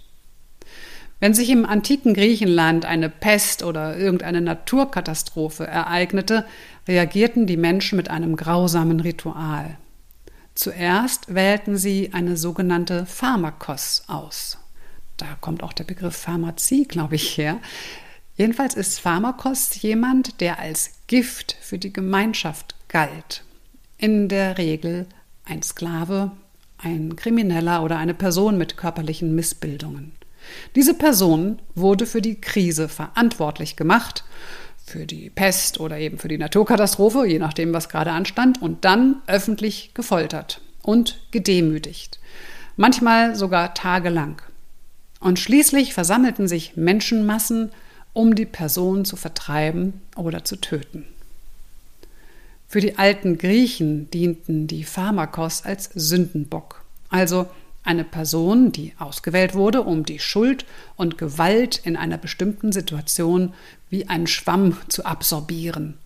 Wenn 1.20 1.34
sich 1.34 1.50
im 1.50 1.66
antiken 1.66 2.14
Griechenland 2.14 2.86
eine 2.86 3.10
Pest 3.10 3.64
oder 3.64 3.98
irgendeine 3.98 4.42
Naturkatastrophe 4.42 5.66
ereignete, 5.66 6.46
reagierten 6.88 7.48
die 7.48 7.58
Menschen 7.58 7.96
mit 7.98 8.12
einem 8.12 8.36
grausamen 8.36 9.00
Ritual. 9.00 9.78
Zuerst 10.54 11.34
wählten 11.34 11.78
sie 11.78 12.12
eine 12.14 12.38
sogenannte 12.38 13.08
Pharmakos 13.08 14.04
aus. 14.08 14.60
Da 15.20 15.38
kommt 15.42 15.64
auch 15.64 15.74
der 15.74 15.84
Begriff 15.84 16.16
Pharmazie, 16.16 16.86
glaube 16.86 17.16
ich, 17.16 17.38
her. 17.38 17.60
Jedenfalls 18.38 18.74
ist 18.74 19.00
Pharmakos 19.00 19.82
jemand, 19.82 20.40
der 20.40 20.60
als 20.60 20.92
Gift 21.08 21.58
für 21.60 21.78
die 21.78 21.92
Gemeinschaft 21.92 22.76
galt. 22.88 23.44
In 23.98 24.30
der 24.30 24.58
Regel 24.58 25.08
ein 25.44 25.62
Sklave, 25.62 26.32
ein 26.78 27.18
Krimineller 27.18 27.84
oder 27.84 27.98
eine 27.98 28.14
Person 28.14 28.58
mit 28.58 28.78
körperlichen 28.78 29.36
Missbildungen. 29.36 30.14
Diese 30.76 30.94
Person 30.94 31.60
wurde 31.76 32.06
für 32.06 32.22
die 32.22 32.40
Krise 32.40 32.88
verantwortlich 32.88 33.76
gemacht, 33.76 34.24
für 34.86 35.06
die 35.06 35.30
Pest 35.30 35.82
oder 35.82 36.00
eben 36.00 36.18
für 36.18 36.30
die 36.30 36.38
Naturkatastrophe, 36.38 37.26
je 37.28 37.40
nachdem, 37.40 37.74
was 37.74 37.90
gerade 37.90 38.12
anstand, 38.12 38.62
und 38.62 38.86
dann 38.86 39.22
öffentlich 39.28 39.92
gefoltert 39.94 40.62
und 40.82 41.20
gedemütigt. 41.32 42.20
Manchmal 42.78 43.36
sogar 43.36 43.74
tagelang. 43.74 44.42
Und 45.20 45.40
schließlich 45.40 45.94
versammelten 45.94 46.48
sich 46.48 46.76
Menschenmassen 46.76 47.72
um 48.14 48.36
die 48.36 48.46
Person 48.46 49.06
zu 49.06 49.16
vertreiben 49.16 50.02
oder 50.16 50.44
zu 50.44 50.56
töten. 50.56 51.06
Für 52.68 52.82
die 52.82 52.98
alten 52.98 53.38
Griechen 53.38 54.10
dienten 54.12 54.68
die 54.68 54.84
Pharmakos 54.84 55.64
als 55.64 55.90
Sündenbock, 55.94 56.84
also 57.10 57.48
eine 57.84 58.04
Person, 58.04 58.72
die 58.72 58.94
ausgewählt 59.00 59.56
wurde, 59.56 59.82
um 59.82 60.06
die 60.06 60.20
Schuld 60.20 60.66
und 60.96 61.18
Gewalt 61.18 61.82
in 61.84 61.96
einer 61.96 62.18
bestimmten 62.18 62.72
Situation 62.72 63.54
wie 63.90 64.08
ein 64.08 64.28
Schwamm 64.28 64.78
zu 64.90 65.06
absorbieren. 65.06 65.98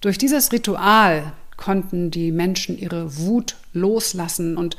Durch 0.00 0.18
dieses 0.18 0.52
Ritual 0.52 1.32
konnten 1.56 2.10
die 2.10 2.30
Menschen 2.30 2.78
ihre 2.78 3.16
Wut 3.16 3.56
loslassen 3.72 4.56
und 4.56 4.76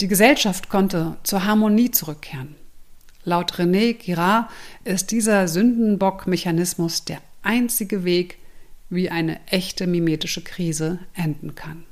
die 0.00 0.08
Gesellschaft 0.08 0.68
konnte 0.68 1.16
zur 1.22 1.44
Harmonie 1.44 1.90
zurückkehren. 1.90 2.54
Laut 3.24 3.52
René 3.54 3.94
Girard 3.94 4.48
ist 4.84 5.10
dieser 5.10 5.46
Sündenbock-Mechanismus 5.46 7.04
der 7.04 7.18
einzige 7.42 8.04
Weg, 8.04 8.38
wie 8.88 9.10
eine 9.10 9.38
echte 9.46 9.86
mimetische 9.86 10.42
Krise 10.42 10.98
enden 11.14 11.54
kann. 11.54 11.84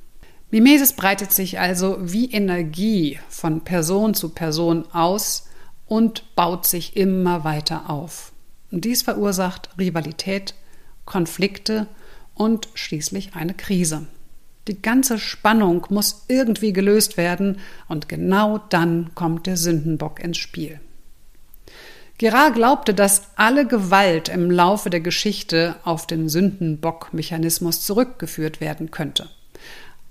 Mimesis 0.50 0.94
breitet 0.94 1.32
sich 1.32 1.60
also 1.60 1.98
wie 2.00 2.30
Energie 2.32 3.18
von 3.28 3.60
Person 3.60 4.14
zu 4.14 4.30
Person 4.30 4.86
aus 4.92 5.48
und 5.86 6.34
baut 6.34 6.66
sich 6.66 6.96
immer 6.96 7.44
weiter 7.44 7.90
auf. 7.90 8.32
Und 8.70 8.86
dies 8.86 9.02
verursacht 9.02 9.68
Rivalität, 9.78 10.54
Konflikte 11.04 11.86
und 12.34 12.68
schließlich 12.74 13.34
eine 13.34 13.54
Krise. 13.54 14.06
Die 14.68 14.80
ganze 14.80 15.18
Spannung 15.18 15.86
muss 15.90 16.24
irgendwie 16.28 16.72
gelöst 16.72 17.16
werden 17.16 17.58
und 17.88 18.08
genau 18.08 18.58
dann 18.58 19.14
kommt 19.14 19.46
der 19.46 19.56
Sündenbock 19.56 20.20
ins 20.20 20.38
Spiel. 20.38 20.80
Gerard 22.18 22.54
glaubte, 22.54 22.94
dass 22.94 23.22
alle 23.36 23.64
Gewalt 23.64 24.28
im 24.28 24.50
Laufe 24.50 24.90
der 24.90 25.00
Geschichte 25.00 25.76
auf 25.84 26.04
den 26.04 26.28
Sündenbock-Mechanismus 26.28 27.86
zurückgeführt 27.86 28.60
werden 28.60 28.90
könnte. 28.90 29.28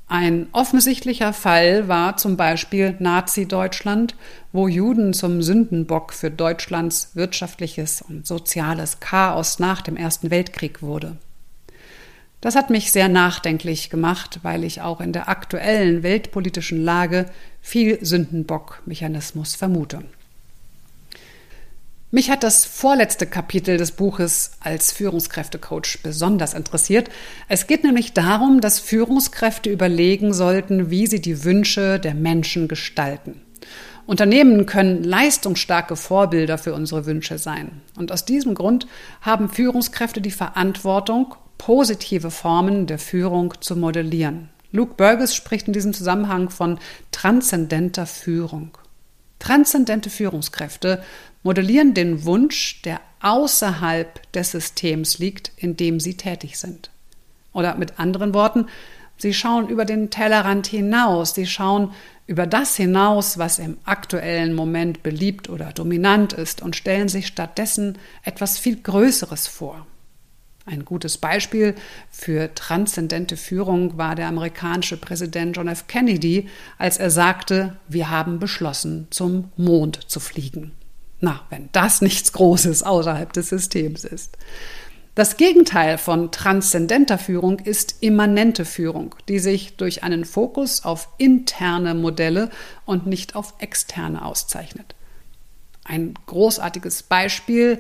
Ein 0.07 0.47
offensichtlicher 0.53 1.33
Fall 1.33 1.89
war 1.89 2.15
zum 2.15 2.37
Beispiel 2.37 2.95
Nazi-Deutschland, 2.99 4.15
wo 4.53 4.69
Juden 4.69 5.13
zum 5.13 5.41
Sündenbock 5.41 6.13
für 6.13 6.31
Deutschlands 6.31 7.11
wirtschaftliches 7.15 8.01
und 8.01 8.25
soziales 8.25 9.01
Chaos 9.01 9.59
nach 9.59 9.81
dem 9.81 9.97
Ersten 9.97 10.31
Weltkrieg 10.31 10.81
wurde. 10.81 11.17
Das 12.39 12.55
hat 12.55 12.69
mich 12.69 12.93
sehr 12.93 13.09
nachdenklich 13.09 13.89
gemacht, 13.89 14.39
weil 14.43 14.63
ich 14.63 14.79
auch 14.79 15.01
in 15.01 15.11
der 15.11 15.27
aktuellen 15.27 16.03
weltpolitischen 16.03 16.81
Lage 16.81 17.25
viel 17.59 17.97
Sündenbock-Mechanismus 18.01 19.55
vermute. 19.55 20.05
Mich 22.09 22.31
hat 22.31 22.43
das 22.43 22.63
vorletzte 22.63 23.27
Kapitel 23.27 23.75
des 23.75 23.91
Buches 23.91 24.51
als 24.61 24.93
Führungskräftecoach 24.93 25.99
besonders 26.03 26.53
interessiert. 26.53 27.09
Es 27.49 27.67
geht 27.67 27.83
nämlich 27.83 28.13
darum, 28.13 28.61
dass 28.61 28.79
Führungskräfte 28.79 29.69
überlegen 29.69 30.33
sollten, 30.33 30.89
wie 30.89 31.07
sie 31.07 31.19
die 31.19 31.43
Wünsche 31.43 31.99
der 31.99 32.13
Menschen 32.13 32.69
gestalten. 32.69 33.41
Unternehmen 34.05 34.65
können 34.65 35.03
leistungsstarke 35.03 35.97
Vorbilder 35.97 36.57
für 36.57 36.73
unsere 36.73 37.05
Wünsche 37.05 37.37
sein. 37.37 37.81
Und 37.97 38.13
aus 38.13 38.23
diesem 38.23 38.55
Grund 38.55 38.87
haben 39.19 39.49
Führungskräfte 39.49 40.21
die 40.21 40.31
Verantwortung, 40.31 41.35
positive 41.57 42.31
Formen 42.31 42.87
der 42.87 42.99
Führung 42.99 43.55
zu 43.59 43.75
modellieren. 43.75 44.47
Luke 44.71 44.93
Burgess 44.95 45.35
spricht 45.35 45.67
in 45.67 45.73
diesem 45.73 45.91
Zusammenhang 45.91 46.49
von 46.51 46.79
transzendenter 47.11 48.05
Führung. 48.05 48.77
Transzendente 49.39 50.09
Führungskräfte 50.09 51.03
modellieren 51.47 51.93
den 51.93 52.25
Wunsch, 52.25 52.81
der 52.81 52.99
außerhalb 53.21 54.29
des 54.33 54.51
Systems 54.51 55.17
liegt, 55.17 55.53
in 55.55 55.77
dem 55.77 56.01
sie 56.01 56.17
tätig 56.17 56.59
sind. 56.59 56.89
Oder 57.53 57.75
mit 57.75 57.99
anderen 57.99 58.33
Worten, 58.33 58.65
sie 59.15 59.33
schauen 59.33 59.69
über 59.69 59.85
den 59.85 60.09
Tellerrand 60.09 60.67
hinaus, 60.67 61.35
sie 61.35 61.47
schauen 61.47 61.93
über 62.25 62.47
das 62.47 62.75
hinaus, 62.75 63.37
was 63.37 63.59
im 63.59 63.77
aktuellen 63.85 64.55
Moment 64.55 65.03
beliebt 65.03 65.49
oder 65.49 65.71
dominant 65.71 66.33
ist 66.33 66.61
und 66.61 66.75
stellen 66.75 67.07
sich 67.07 67.27
stattdessen 67.27 67.97
etwas 68.23 68.59
viel 68.59 68.81
Größeres 68.81 69.47
vor. 69.47 69.87
Ein 70.65 70.83
gutes 70.83 71.17
Beispiel 71.17 71.75
für 72.11 72.53
transzendente 72.55 73.37
Führung 73.37 73.97
war 73.97 74.15
der 74.15 74.27
amerikanische 74.27 74.97
Präsident 74.97 75.55
John 75.55 75.69
F. 75.69 75.87
Kennedy, 75.87 76.49
als 76.77 76.97
er 76.97 77.09
sagte, 77.09 77.77
wir 77.87 78.09
haben 78.09 78.37
beschlossen, 78.37 79.07
zum 79.11 79.49
Mond 79.55 80.11
zu 80.11 80.19
fliegen. 80.19 80.73
Na, 81.19 81.41
wenn 81.49 81.69
das 81.71 82.01
nichts 82.01 82.31
Großes 82.33 82.83
außerhalb 82.83 83.33
des 83.33 83.49
Systems 83.49 84.03
ist. 84.03 84.37
Das 85.15 85.35
Gegenteil 85.35 85.97
von 85.97 86.31
transzendenter 86.31 87.17
Führung 87.17 87.57
ist 87.57 87.95
immanente 88.01 88.65
Führung, 88.65 89.15
die 89.27 89.39
sich 89.39 89.75
durch 89.75 90.03
einen 90.03 90.25
Fokus 90.25 90.85
auf 90.85 91.09
interne 91.17 91.95
Modelle 91.95 92.51
und 92.85 93.07
nicht 93.07 93.35
auf 93.35 93.55
externe 93.57 94.23
auszeichnet. 94.23 94.93
Ein 95.83 96.13
großartiges 96.27 97.01
Beispiel 97.01 97.79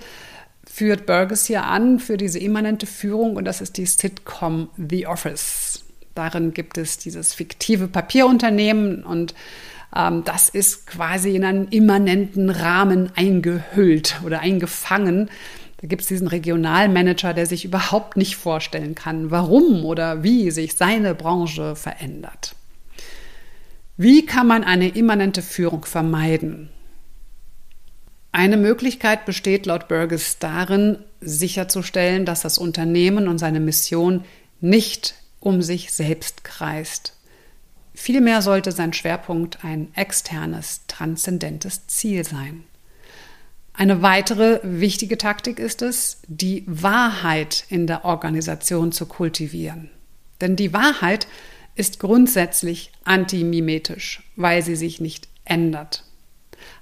führt 0.65 1.05
Burgess 1.05 1.45
hier 1.45 1.65
an 1.65 1.99
für 1.99 2.17
diese 2.17 2.39
immanente 2.39 2.87
Führung 2.87 3.35
und 3.35 3.45
das 3.45 3.61
ist 3.61 3.77
die 3.77 3.85
Sitcom 3.85 4.69
The 4.75 5.05
Office. 5.05 5.83
Darin 6.15 6.53
gibt 6.55 6.79
es 6.79 6.97
dieses 6.97 7.35
fiktive 7.35 7.87
Papierunternehmen 7.87 9.03
und 9.03 9.35
das 9.91 10.49
ist 10.49 10.87
quasi 10.87 11.35
in 11.35 11.45
einen 11.45 11.67
immanenten 11.69 12.49
Rahmen 12.49 13.11
eingehüllt 13.15 14.19
oder 14.25 14.41
eingefangen. 14.41 15.29
Da 15.77 15.87
gibt 15.87 16.01
es 16.01 16.07
diesen 16.07 16.27
Regionalmanager, 16.27 17.33
der 17.33 17.45
sich 17.45 17.63
überhaupt 17.65 18.17
nicht 18.17 18.35
vorstellen 18.35 18.95
kann, 18.95 19.31
warum 19.31 19.85
oder 19.85 20.23
wie 20.23 20.51
sich 20.51 20.75
seine 20.75 21.15
Branche 21.15 21.75
verändert. 21.75 22.55
Wie 23.95 24.25
kann 24.25 24.47
man 24.47 24.63
eine 24.63 24.89
immanente 24.89 25.41
Führung 25.41 25.85
vermeiden? 25.85 26.69
Eine 28.31 28.57
Möglichkeit 28.57 29.25
besteht 29.25 29.65
laut 29.65 29.87
Burgess 29.87 30.37
darin, 30.37 30.99
sicherzustellen, 31.21 32.25
dass 32.25 32.41
das 32.41 32.59
Unternehmen 32.59 33.27
und 33.27 33.39
seine 33.39 33.59
Mission 33.59 34.23
nicht 34.61 35.15
um 35.39 35.63
sich 35.63 35.91
selbst 35.91 36.43
kreist, 36.43 37.13
Vielmehr 37.99 38.43
sollte 38.43 38.71
sein 38.71 38.93
Schwerpunkt 38.93 39.65
ein 39.65 39.91
externes, 39.95 40.81
transzendentes 40.87 41.87
Ziel 41.87 42.23
sein. 42.23 42.63
Eine 43.73 44.03
weitere 44.03 44.59
wichtige 44.61 45.17
Taktik 45.17 45.57
ist 45.57 45.81
es, 45.81 46.21
die 46.27 46.63
Wahrheit 46.67 47.65
in 47.69 47.87
der 47.87 48.05
Organisation 48.05 48.91
zu 48.91 49.07
kultivieren. 49.07 49.89
Denn 50.41 50.55
die 50.55 50.73
Wahrheit 50.73 51.27
ist 51.73 51.99
grundsätzlich 51.99 52.91
antimimetisch, 53.03 54.21
weil 54.35 54.61
sie 54.61 54.75
sich 54.75 55.01
nicht 55.01 55.27
ändert. 55.43 56.03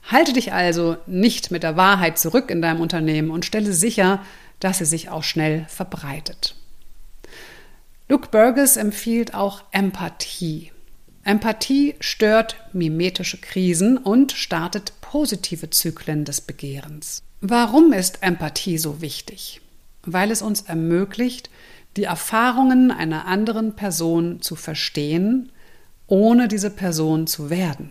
Halte 0.04 0.34
dich 0.34 0.52
also 0.52 0.98
nicht 1.06 1.50
mit 1.50 1.64
der 1.64 1.78
Wahrheit 1.78 2.20
zurück 2.20 2.52
in 2.52 2.62
deinem 2.62 2.82
Unternehmen 2.82 3.32
und 3.32 3.46
stelle 3.46 3.72
sicher, 3.72 4.22
dass 4.60 4.80
sie 4.80 4.86
sich 4.86 5.08
auch 5.08 5.24
schnell 5.24 5.66
verbreitet. 5.70 6.56
Luke 8.10 8.28
Burgess 8.32 8.76
empfiehlt 8.76 9.34
auch 9.34 9.64
Empathie. 9.72 10.74
Empathie 11.26 11.96
stört 12.02 12.56
mimetische 12.72 13.38
Krisen 13.42 13.98
und 13.98 14.32
startet 14.32 14.94
positive 15.02 15.72
Zyklen 15.72 16.24
des 16.24 16.40
Begehrens. 16.40 17.24
Warum 17.42 17.94
ist 17.94 18.22
Empathie 18.22 18.78
so 18.78 19.02
wichtig? 19.02 19.60
Weil 20.04 20.30
es 20.30 20.44
uns 20.44 20.62
ermöglicht, 20.62 21.50
die 21.98 22.04
Erfahrungen 22.04 22.92
einer 22.92 23.26
anderen 23.26 23.76
Person 23.76 24.44
zu 24.44 24.56
verstehen, 24.56 25.52
ohne 26.06 26.48
diese 26.48 26.70
Person 26.70 27.26
zu 27.26 27.50
werden. 27.50 27.90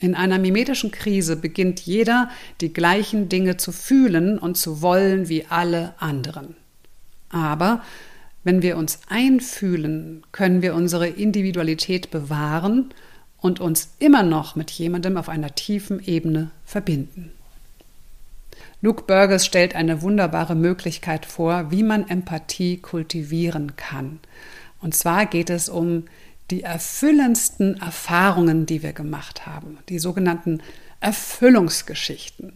In 0.00 0.16
einer 0.16 0.40
mimetischen 0.40 0.90
Krise 0.90 1.36
beginnt 1.36 1.78
jeder, 1.78 2.30
die 2.60 2.72
gleichen 2.72 3.28
Dinge 3.28 3.58
zu 3.58 3.70
fühlen 3.70 4.40
und 4.40 4.56
zu 4.56 4.82
wollen 4.82 5.28
wie 5.28 5.46
alle 5.46 5.94
anderen. 5.98 6.56
Aber 7.28 7.82
wenn 8.42 8.62
wir 8.62 8.76
uns 8.76 9.00
einfühlen, 9.08 10.22
können 10.32 10.62
wir 10.62 10.74
unsere 10.74 11.08
Individualität 11.08 12.10
bewahren 12.10 12.94
und 13.38 13.60
uns 13.60 13.94
immer 13.98 14.22
noch 14.22 14.56
mit 14.56 14.70
jemandem 14.70 15.16
auf 15.16 15.28
einer 15.28 15.54
tiefen 15.54 16.02
Ebene 16.04 16.50
verbinden. 16.64 17.32
Luke 18.82 19.04
Burgess 19.06 19.44
stellt 19.44 19.74
eine 19.74 20.00
wunderbare 20.00 20.54
Möglichkeit 20.54 21.26
vor, 21.26 21.70
wie 21.70 21.82
man 21.82 22.08
Empathie 22.08 22.78
kultivieren 22.78 23.76
kann. 23.76 24.20
Und 24.80 24.94
zwar 24.94 25.26
geht 25.26 25.50
es 25.50 25.68
um 25.68 26.04
die 26.50 26.62
erfüllendsten 26.62 27.80
Erfahrungen, 27.80 28.64
die 28.64 28.82
wir 28.82 28.94
gemacht 28.94 29.46
haben, 29.46 29.78
die 29.90 29.98
sogenannten 29.98 30.62
Erfüllungsgeschichten. 31.00 32.54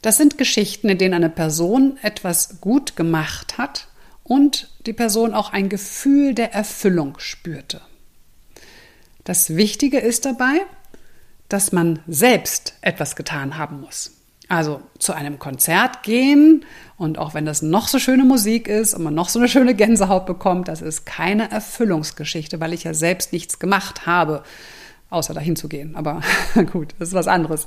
Das 0.00 0.16
sind 0.16 0.38
Geschichten, 0.38 0.88
in 0.88 0.98
denen 0.98 1.14
eine 1.14 1.28
Person 1.28 1.98
etwas 2.02 2.60
gut 2.60 2.94
gemacht 2.94 3.58
hat 3.58 3.88
und 4.28 4.68
die 4.86 4.92
Person 4.92 5.34
auch 5.34 5.52
ein 5.52 5.68
Gefühl 5.68 6.34
der 6.34 6.52
Erfüllung 6.52 7.18
spürte. 7.18 7.80
Das 9.24 9.56
Wichtige 9.56 9.98
ist 9.98 10.24
dabei, 10.26 10.60
dass 11.48 11.72
man 11.72 12.00
selbst 12.06 12.74
etwas 12.82 13.16
getan 13.16 13.56
haben 13.56 13.80
muss. 13.80 14.12
Also 14.48 14.80
zu 14.98 15.12
einem 15.12 15.38
Konzert 15.38 16.02
gehen 16.02 16.64
und 16.96 17.18
auch 17.18 17.34
wenn 17.34 17.44
das 17.44 17.60
noch 17.60 17.88
so 17.88 17.98
schöne 17.98 18.24
Musik 18.24 18.68
ist 18.68 18.94
und 18.94 19.02
man 19.02 19.14
noch 19.14 19.28
so 19.28 19.38
eine 19.38 19.48
schöne 19.48 19.74
Gänsehaut 19.74 20.24
bekommt, 20.24 20.68
das 20.68 20.80
ist 20.80 21.04
keine 21.04 21.50
Erfüllungsgeschichte, 21.50 22.60
weil 22.60 22.72
ich 22.72 22.84
ja 22.84 22.94
selbst 22.94 23.32
nichts 23.32 23.58
gemacht 23.58 24.06
habe, 24.06 24.42
außer 25.10 25.34
dahin 25.34 25.56
zu 25.56 25.68
gehen. 25.68 25.96
Aber 25.96 26.22
gut, 26.72 26.94
das 26.98 27.08
ist 27.08 27.14
was 27.14 27.28
anderes. 27.28 27.66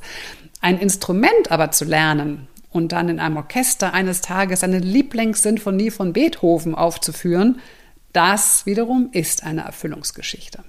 Ein 0.59 0.79
Instrument 0.79 1.51
aber 1.51 1.71
zu 1.71 1.85
lernen, 1.85 2.47
und 2.71 2.91
dann 2.93 3.09
in 3.09 3.19
einem 3.19 3.37
Orchester 3.37 3.93
eines 3.93 4.21
Tages 4.21 4.63
eine 4.63 4.79
Lieblingssinfonie 4.79 5.91
von 5.91 6.13
Beethoven 6.13 6.73
aufzuführen, 6.73 7.59
das 8.13 8.65
wiederum 8.65 9.09
ist 9.11 9.43
eine 9.43 9.61
Erfüllungsgeschichte. 9.61 10.63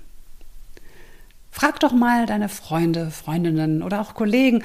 Frag 1.51 1.81
doch 1.81 1.93
mal 1.93 2.27
deine 2.27 2.49
Freunde, 2.49 3.11
Freundinnen 3.11 3.83
oder 3.83 4.01
auch 4.01 4.15
Kollegen, 4.15 4.62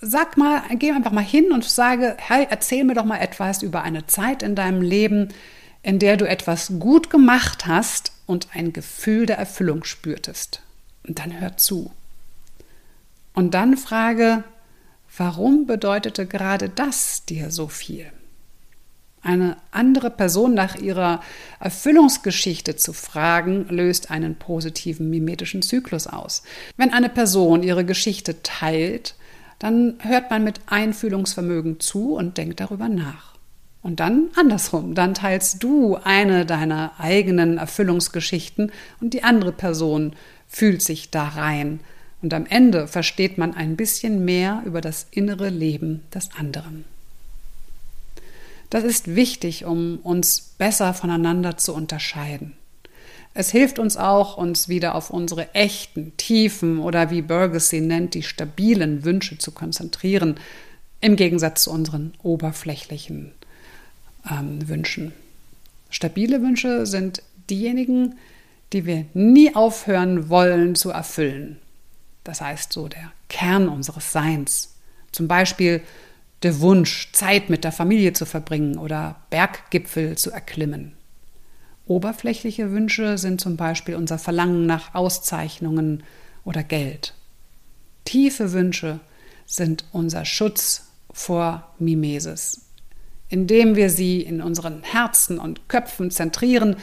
sag 0.00 0.36
mal, 0.36 0.62
geh 0.74 0.92
einfach 0.92 1.12
mal 1.12 1.24
hin 1.24 1.50
und 1.52 1.64
sage, 1.64 2.16
hey, 2.18 2.46
erzähl 2.50 2.84
mir 2.84 2.94
doch 2.94 3.04
mal 3.04 3.18
etwas 3.18 3.62
über 3.62 3.82
eine 3.82 4.06
Zeit 4.06 4.42
in 4.42 4.54
deinem 4.54 4.82
Leben, 4.82 5.28
in 5.82 5.98
der 5.98 6.16
du 6.16 6.28
etwas 6.28 6.72
gut 6.78 7.10
gemacht 7.10 7.66
hast 7.66 8.12
und 8.26 8.48
ein 8.54 8.72
Gefühl 8.72 9.26
der 9.26 9.38
Erfüllung 9.38 9.84
spürtest. 9.84 10.62
Und 11.06 11.18
dann 11.20 11.40
hör 11.40 11.56
zu. 11.56 11.92
Und 13.34 13.54
dann 13.54 13.76
frage, 13.76 14.44
Warum 15.16 15.66
bedeutete 15.66 16.26
gerade 16.26 16.68
das 16.68 17.24
dir 17.24 17.50
so 17.50 17.68
viel? 17.68 18.06
Eine 19.22 19.56
andere 19.72 20.10
Person 20.10 20.54
nach 20.54 20.76
ihrer 20.76 21.20
Erfüllungsgeschichte 21.58 22.76
zu 22.76 22.92
fragen, 22.92 23.66
löst 23.70 24.10
einen 24.10 24.36
positiven 24.36 25.10
mimetischen 25.10 25.62
Zyklus 25.62 26.06
aus. 26.06 26.42
Wenn 26.76 26.92
eine 26.92 27.08
Person 27.08 27.62
ihre 27.62 27.84
Geschichte 27.84 28.42
teilt, 28.42 29.14
dann 29.58 29.94
hört 30.00 30.30
man 30.30 30.44
mit 30.44 30.60
Einfühlungsvermögen 30.66 31.80
zu 31.80 32.14
und 32.14 32.36
denkt 32.36 32.60
darüber 32.60 32.88
nach. 32.88 33.34
Und 33.82 34.00
dann 34.00 34.28
andersrum, 34.36 34.94
dann 34.94 35.14
teilst 35.14 35.62
du 35.62 35.96
eine 35.96 36.44
deiner 36.44 36.92
eigenen 36.98 37.56
Erfüllungsgeschichten 37.56 38.70
und 39.00 39.14
die 39.14 39.24
andere 39.24 39.52
Person 39.52 40.14
fühlt 40.46 40.82
sich 40.82 41.10
da 41.10 41.24
rein 41.28 41.80
und 42.26 42.34
am 42.34 42.44
Ende 42.46 42.88
versteht 42.88 43.38
man 43.38 43.54
ein 43.54 43.76
bisschen 43.76 44.24
mehr 44.24 44.64
über 44.66 44.80
das 44.80 45.06
innere 45.12 45.48
Leben 45.48 46.02
des 46.12 46.30
anderen. 46.36 46.84
Das 48.68 48.82
ist 48.82 49.14
wichtig, 49.14 49.64
um 49.64 49.98
uns 49.98 50.40
besser 50.58 50.92
voneinander 50.92 51.56
zu 51.56 51.72
unterscheiden. 51.72 52.54
Es 53.32 53.52
hilft 53.52 53.78
uns 53.78 53.96
auch, 53.96 54.38
uns 54.38 54.68
wieder 54.68 54.96
auf 54.96 55.10
unsere 55.10 55.54
echten, 55.54 56.16
tiefen 56.16 56.80
oder 56.80 57.12
wie 57.12 57.22
Burgess 57.22 57.68
sie 57.68 57.80
nennt, 57.80 58.14
die 58.14 58.24
stabilen 58.24 59.04
Wünsche 59.04 59.38
zu 59.38 59.52
konzentrieren, 59.52 60.34
im 61.00 61.14
Gegensatz 61.14 61.62
zu 61.62 61.70
unseren 61.70 62.12
oberflächlichen 62.24 63.34
ähm, 64.28 64.68
Wünschen. 64.68 65.12
Stabile 65.90 66.42
Wünsche 66.42 66.86
sind 66.86 67.22
diejenigen, 67.48 68.16
die 68.72 68.84
wir 68.84 69.06
nie 69.14 69.54
aufhören 69.54 70.28
wollen 70.28 70.74
zu 70.74 70.90
erfüllen. 70.90 71.58
Das 72.26 72.40
heißt, 72.40 72.72
so 72.72 72.88
der 72.88 73.12
Kern 73.28 73.68
unseres 73.68 74.10
Seins. 74.10 74.74
Zum 75.12 75.28
Beispiel 75.28 75.80
der 76.42 76.60
Wunsch, 76.60 77.12
Zeit 77.12 77.50
mit 77.50 77.62
der 77.62 77.70
Familie 77.70 78.14
zu 78.14 78.26
verbringen 78.26 78.78
oder 78.78 79.22
Berggipfel 79.30 80.18
zu 80.18 80.32
erklimmen. 80.32 80.92
Oberflächliche 81.86 82.72
Wünsche 82.72 83.16
sind 83.16 83.40
zum 83.40 83.56
Beispiel 83.56 83.94
unser 83.94 84.18
Verlangen 84.18 84.66
nach 84.66 84.92
Auszeichnungen 84.92 86.02
oder 86.44 86.64
Geld. 86.64 87.14
Tiefe 88.04 88.52
Wünsche 88.52 88.98
sind 89.46 89.84
unser 89.92 90.24
Schutz 90.24 90.88
vor 91.12 91.74
Mimesis. 91.78 92.66
Indem 93.28 93.76
wir 93.76 93.88
sie 93.88 94.20
in 94.20 94.42
unseren 94.42 94.82
Herzen 94.82 95.38
und 95.38 95.68
Köpfen 95.68 96.10
zentrieren, 96.10 96.74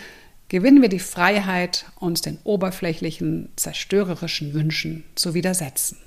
gewinnen 0.53 0.83
wir 0.83 0.89
die 0.89 0.99
Freiheit, 0.99 1.87
uns 1.99 2.21
den 2.21 2.37
oberflächlichen, 2.43 3.49
zerstörerischen 3.55 4.53
Wünschen 4.53 5.03
zu 5.15 5.33
widersetzen. 5.33 5.97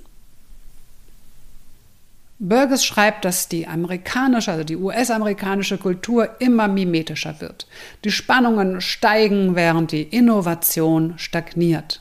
Burgess 2.39 2.85
schreibt, 2.85 3.25
dass 3.25 3.49
die 3.49 3.67
amerikanische, 3.67 4.53
also 4.53 4.63
die 4.63 4.77
US-amerikanische 4.77 5.77
Kultur 5.77 6.39
immer 6.39 6.69
mimetischer 6.69 7.41
wird. 7.41 7.67
Die 8.05 8.11
Spannungen 8.11 8.79
steigen, 8.79 9.57
während 9.57 9.91
die 9.91 10.03
Innovation 10.03 11.15
stagniert. 11.17 11.99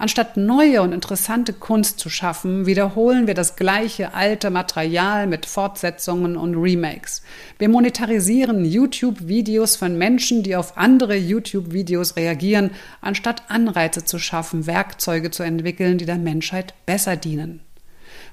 Anstatt 0.00 0.36
neue 0.36 0.80
und 0.82 0.92
interessante 0.92 1.52
Kunst 1.52 1.98
zu 1.98 2.08
schaffen, 2.08 2.66
wiederholen 2.66 3.26
wir 3.26 3.34
das 3.34 3.56
gleiche 3.56 4.14
alte 4.14 4.48
Material 4.48 5.26
mit 5.26 5.44
Fortsetzungen 5.44 6.36
und 6.36 6.54
Remakes. 6.54 7.22
Wir 7.58 7.68
monetarisieren 7.68 8.64
YouTube-Videos 8.64 9.74
von 9.74 9.98
Menschen, 9.98 10.44
die 10.44 10.54
auf 10.54 10.76
andere 10.76 11.16
YouTube-Videos 11.16 12.14
reagieren, 12.14 12.70
anstatt 13.00 13.42
Anreize 13.48 14.04
zu 14.04 14.20
schaffen, 14.20 14.68
Werkzeuge 14.68 15.32
zu 15.32 15.42
entwickeln, 15.42 15.98
die 15.98 16.06
der 16.06 16.18
Menschheit 16.18 16.74
besser 16.86 17.16
dienen. 17.16 17.58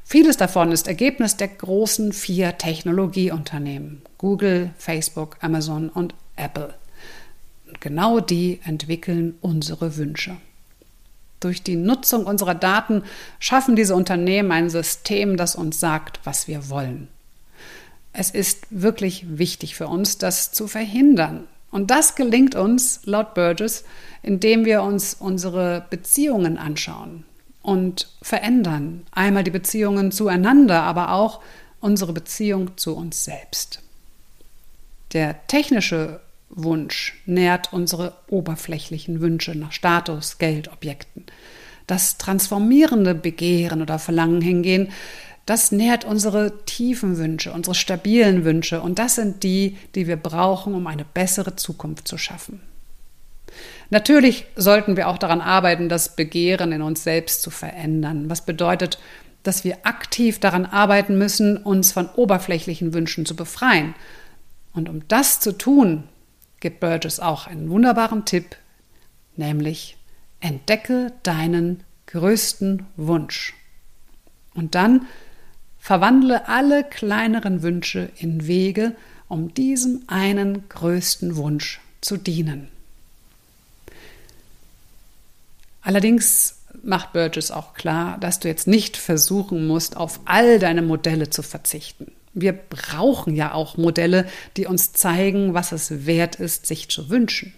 Vieles 0.04 0.38
davon 0.38 0.71
ist 0.71 0.88
Ergebnis 0.88 1.36
der 1.36 1.47
großen 1.47 2.13
vier 2.13 2.60
Technologieunternehmen 2.60 4.04
Google, 4.19 4.69
Facebook, 4.78 5.38
Amazon 5.41 5.89
und 5.89 6.13
Apple. 6.36 6.75
Und 7.67 7.82
genau 7.82 8.19
die 8.19 8.60
entwickeln 8.65 9.34
unsere 9.41 9.97
Wünsche. 9.97 10.38
Durch 11.39 11.63
die 11.63 11.76
Nutzung 11.76 12.26
unserer 12.26 12.56
Daten 12.56 13.04
schaffen 13.39 13.76
diese 13.76 13.95
Unternehmen 13.95 14.52
ein 14.52 14.69
System, 14.69 15.38
das 15.38 15.56
uns 15.56 15.80
sagt, 15.80 16.19
was 16.24 16.48
wir 16.48 16.69
wollen. 16.69 17.08
Es 18.13 18.32
ist 18.32 18.67
wirklich 18.69 19.26
wichtig 19.38 19.76
für 19.76 19.88
uns, 19.88 20.17
das 20.17 20.52
zu 20.52 20.67
verhindern. 20.67 21.48
Und 21.69 21.91
das 21.91 22.15
gelingt 22.15 22.56
uns, 22.56 23.02
laut 23.04 23.34
Burgess, 23.34 23.84
indem 24.24 24.63
wir 24.63 24.82
uns 24.82 25.13
unsere 25.13 25.86
Beziehungen 25.89 26.58
anschauen 26.58 27.26
und 27.62 28.08
verändern. 28.21 29.06
Einmal 29.12 29.43
die 29.43 29.52
Beziehungen 29.52 30.13
zueinander, 30.13 30.84
aber 30.84 31.12
auch 31.12 31.41
unsere 31.82 32.13
Beziehung 32.13 32.78
zu 32.78 32.95
uns 32.95 33.26
selbst. 33.26 33.82
Der 35.12 35.45
technische 35.48 36.21
Wunsch 36.56 37.22
nährt 37.26 37.74
unsere 37.74 38.13
oberflächlichen 38.28 39.22
Wünsche 39.22 39.56
nach 39.56 39.72
Status, 39.72 40.38
Geld, 40.38 40.72
Objekten. 40.72 41.26
Das 41.86 42.18
transformierende 42.18 43.13
Begehren 43.13 43.82
oder 43.82 44.00
Verlangen 44.00 44.41
hingehen, 44.41 44.89
das 45.46 45.72
nährt 45.72 46.06
unsere 46.06 46.65
tiefen 46.65 47.18
Wünsche, 47.18 47.54
unsere 47.54 47.76
stabilen 47.76 48.46
Wünsche 48.46 48.82
und 48.82 48.98
das 48.98 49.15
sind 49.15 49.44
die, 49.44 49.78
die 49.94 50.08
wir 50.08 50.18
brauchen, 50.18 50.74
um 50.74 50.88
eine 50.88 51.06
bessere 51.06 51.56
Zukunft 51.56 52.08
zu 52.08 52.18
schaffen. 52.18 52.62
Natürlich 53.91 54.46
sollten 54.56 54.98
wir 54.98 55.08
auch 55.08 55.20
daran 55.20 55.41
arbeiten, 55.41 55.89
das 55.89 56.15
Begehren 56.15 56.72
in 56.72 56.82
uns 56.82 57.04
selbst 57.04 57.44
zu 57.44 57.52
verändern, 57.52 58.30
was 58.30 58.44
bedeutet, 58.44 58.98
dass 59.44 59.63
wir 59.63 59.78
aktiv 59.84 60.39
daran 60.39 60.65
arbeiten 60.65 61.20
müssen, 61.20 61.58
uns 61.58 61.91
von 61.91 62.10
oberflächlichen 62.10 62.96
Wünschen 62.96 63.28
zu 63.28 63.36
befreien. 63.36 63.94
Und 64.74 64.89
um 64.89 65.08
das 65.08 65.39
zu 65.39 65.56
tun, 65.56 66.06
gibt 66.65 66.80
Burgess 66.80 67.19
auch 67.19 67.45
einen 67.45 67.69
wunderbaren 67.69 68.25
Tipp, 68.25 68.56
nämlich 69.36 69.97
entdecke 70.39 71.13
deinen 71.21 71.84
größten 72.08 72.88
Wunsch. 72.95 73.54
Und 74.56 74.73
dann 74.73 75.06
verwandle 75.78 76.47
alle 76.47 76.84
kleineren 76.84 77.62
Wünsche 77.62 78.10
in 78.17 78.47
Wege, 78.47 78.95
um 79.28 79.54
diesem 79.54 80.06
einen 80.08 80.67
größten 80.67 81.36
Wunsch 81.36 81.82
zu 82.01 82.17
dienen. 82.17 82.69
Allerdings 85.84 86.63
macht 86.82 87.13
Burgess 87.13 87.51
auch 87.51 87.75
klar, 87.75 88.17
dass 88.17 88.39
du 88.39 88.47
jetzt 88.47 88.65
nicht 88.65 88.97
versuchen 88.97 89.67
musst, 89.67 89.97
auf 89.97 90.19
all 90.25 90.58
deine 90.58 90.82
Modelle 90.82 91.30
zu 91.30 91.43
verzichten. 91.43 92.12
Wir 92.36 92.54
brauchen 92.54 93.36
ja 93.36 93.54
auch 93.54 93.78
Modelle, 93.78 94.28
die 94.58 94.67
uns 94.67 94.93
zeigen, 94.93 95.54
was 95.54 95.71
es 95.71 96.06
wert 96.06 96.36
ist, 96.36 96.67
sich 96.67 96.89
zu 96.89 97.10
wünschen. 97.10 97.54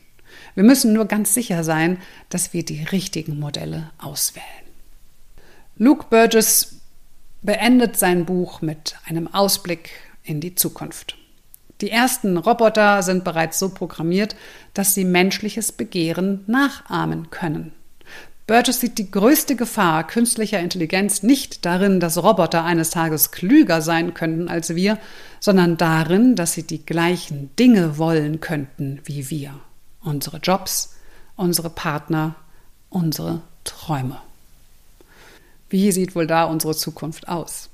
Wir 0.55 0.63
müssen 0.63 0.93
nur 0.93 1.05
ganz 1.05 1.33
sicher 1.33 1.63
sein, 1.63 1.97
dass 2.29 2.53
wir 2.53 2.63
die 2.63 2.83
richtigen 2.83 3.39
Modelle 3.39 3.91
auswählen. 3.97 4.45
Luke 5.77 6.05
Burgess 6.09 6.77
beendet 7.41 7.97
sein 7.97 8.25
Buch 8.25 8.61
mit 8.61 8.95
einem 9.05 9.27
Ausblick 9.33 9.89
in 10.23 10.41
die 10.41 10.55
Zukunft. 10.55 11.17
Die 11.81 11.91
ersten 11.91 12.37
Roboter 12.37 13.03
sind 13.03 13.23
bereits 13.23 13.59
so 13.59 13.69
programmiert, 13.69 14.35
dass 14.73 14.95
sie 14.95 15.05
menschliches 15.05 15.71
Begehren 15.71 16.43
nachahmen 16.47 17.29
können. 17.29 17.71
Burgess 18.47 18.79
sieht 18.79 18.97
die 18.97 19.11
größte 19.11 19.57
Gefahr 19.57 20.07
künstlicher 20.07 20.61
Intelligenz 20.61 21.21
nicht 21.21 21.65
darin, 21.65 21.99
dass 21.99 22.23
Roboter 22.23 22.63
eines 22.63 22.91
Tages 22.91 23.31
klüger 23.31 23.81
sein 23.81 24.13
könnten 24.13 24.47
als 24.47 24.73
wir, 24.73 24.97
sondern 25.41 25.75
darin, 25.75 26.37
dass 26.37 26.53
sie 26.53 26.63
die 26.63 26.85
gleichen 26.85 27.53
Dinge 27.57 27.97
wollen 27.97 28.39
könnten 28.39 29.01
wie 29.03 29.29
wir. 29.29 29.59
Unsere 30.01 30.37
Jobs, 30.37 30.95
unsere 31.35 31.69
Partner, 31.69 32.35
unsere 32.89 33.41
Träume. 33.65 34.21
Wie 35.69 35.91
sieht 35.91 36.15
wohl 36.15 36.25
da 36.25 36.45
unsere 36.45 36.73
Zukunft 36.73 37.27
aus? 37.27 37.69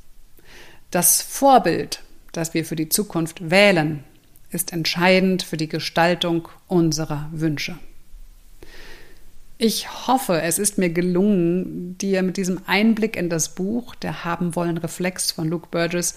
Das 0.89 1.21
Vorbild, 1.21 2.01
das 2.31 2.55
wir 2.55 2.65
für 2.65 2.75
die 2.75 2.89
Zukunft 2.89 3.51
wählen, 3.51 4.03
ist 4.49 4.73
entscheidend 4.73 5.43
für 5.43 5.57
die 5.57 5.69
Gestaltung 5.69 6.47
unserer 6.67 7.29
Wünsche. 7.31 7.77
Ich 9.57 10.07
hoffe, 10.07 10.41
es 10.41 10.59
ist 10.59 10.77
mir 10.77 10.89
gelungen, 10.89 11.97
dir 11.97 12.23
mit 12.23 12.37
diesem 12.37 12.59
Einblick 12.65 13.15
in 13.15 13.29
das 13.29 13.55
Buch 13.55 13.95
Der 13.95 14.25
haben 14.25 14.55
wollen 14.55 14.77
Reflex 14.77 15.31
von 15.31 15.47
Luke 15.47 15.67
Burgess 15.71 16.15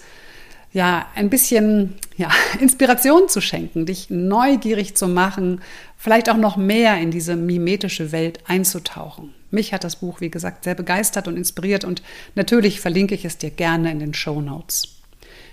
ja 0.73 1.07
ein 1.15 1.29
bisschen 1.29 1.95
ja, 2.17 2.29
Inspiration 2.59 3.29
zu 3.29 3.41
schenken, 3.41 3.85
dich 3.85 4.09
neugierig 4.09 4.95
zu 4.95 5.07
machen, 5.07 5.61
vielleicht 5.97 6.29
auch 6.29 6.37
noch 6.37 6.57
mehr 6.57 6.97
in 6.97 7.11
diese 7.11 7.35
mimetische 7.35 8.11
Welt 8.11 8.39
einzutauchen. 8.47 9.33
Mich 9.49 9.73
hat 9.73 9.83
das 9.83 9.97
Buch, 9.97 10.19
wie 10.19 10.29
gesagt, 10.29 10.65
sehr 10.65 10.75
begeistert 10.75 11.27
und 11.27 11.37
inspiriert 11.37 11.85
und 11.85 12.01
natürlich 12.35 12.81
verlinke 12.81 13.15
ich 13.15 13.23
es 13.23 13.37
dir 13.37 13.49
gerne 13.49 13.91
in 13.91 13.99
den 13.99 14.13
Show 14.13 14.41
Notes. 14.41 14.95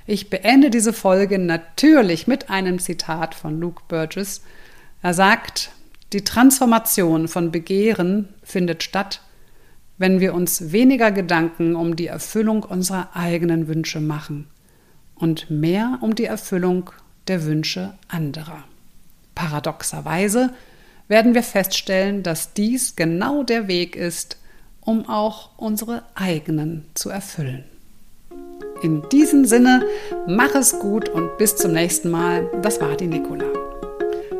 Ich 0.06 0.28
beende 0.30 0.68
diese 0.68 0.92
Folge 0.92 1.38
natürlich 1.38 2.26
mit 2.26 2.50
einem 2.50 2.78
Zitat 2.78 3.34
von 3.34 3.58
Luke 3.60 3.82
Burgess. 3.88 4.42
Er 5.00 5.14
sagt, 5.14 5.70
die 6.14 6.22
Transformation 6.22 7.26
von 7.28 7.50
Begehren 7.50 8.28
findet 8.42 8.84
statt, 8.84 9.20
wenn 9.98 10.20
wir 10.20 10.32
uns 10.32 10.72
weniger 10.72 11.10
Gedanken 11.10 11.74
um 11.74 11.96
die 11.96 12.06
Erfüllung 12.06 12.62
unserer 12.62 13.14
eigenen 13.14 13.68
Wünsche 13.68 14.00
machen 14.00 14.46
und 15.16 15.50
mehr 15.50 15.98
um 16.00 16.14
die 16.14 16.24
Erfüllung 16.24 16.90
der 17.26 17.44
Wünsche 17.44 17.94
anderer. 18.08 18.64
Paradoxerweise 19.34 20.50
werden 21.08 21.34
wir 21.34 21.42
feststellen, 21.42 22.22
dass 22.22 22.54
dies 22.54 22.96
genau 22.96 23.42
der 23.42 23.66
Weg 23.66 23.96
ist, 23.96 24.38
um 24.80 25.08
auch 25.08 25.50
unsere 25.56 26.04
eigenen 26.14 26.86
zu 26.94 27.10
erfüllen. 27.10 27.64
In 28.82 29.02
diesem 29.10 29.44
Sinne, 29.44 29.84
mach 30.26 30.54
es 30.54 30.78
gut 30.78 31.08
und 31.08 31.38
bis 31.38 31.56
zum 31.56 31.72
nächsten 31.72 32.10
Mal. 32.10 32.48
Das 32.62 32.80
war 32.80 32.96
die 32.96 33.06
Nicola. 33.06 33.63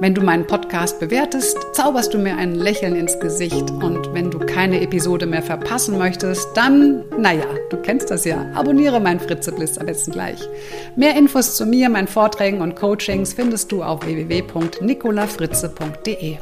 Wenn 0.05 0.13
du 0.13 0.21
meinen 0.21 0.47
Podcast 0.47 1.01
bewertest, 1.01 1.57
zauberst 1.73 2.13
du 2.13 2.19
mir 2.19 2.37
ein 2.37 2.55
Lächeln 2.55 2.95
ins 2.95 3.19
Gesicht. 3.21 3.71
Und 3.71 4.13
wenn 4.13 4.31
du 4.31 4.39
keine 4.39 4.83
Episode 4.83 5.25
mehr 5.25 5.41
verpassen 5.41 5.97
möchtest, 5.97 6.47
dann, 6.55 7.07
naja, 7.17 7.47
du 7.71 7.79
kennst 7.79 8.11
das 8.11 8.27
ja, 8.27 8.45
abonniere 8.53 9.01
mein 9.01 9.19
Fritzebliss 9.19 9.79
am 9.79 9.87
besten 9.87 10.13
gleich. 10.13 10.47
Mehr 10.95 11.17
Infos 11.17 11.57
zu 11.57 11.65
mir, 11.65 11.89
meinen 11.89 12.07
Vorträgen 12.07 12.61
und 12.61 12.77
Coachings 12.77 13.33
findest 13.33 13.73
du 13.73 13.83
auf 13.83 14.05
www.nicolafritze.de. 14.05 16.37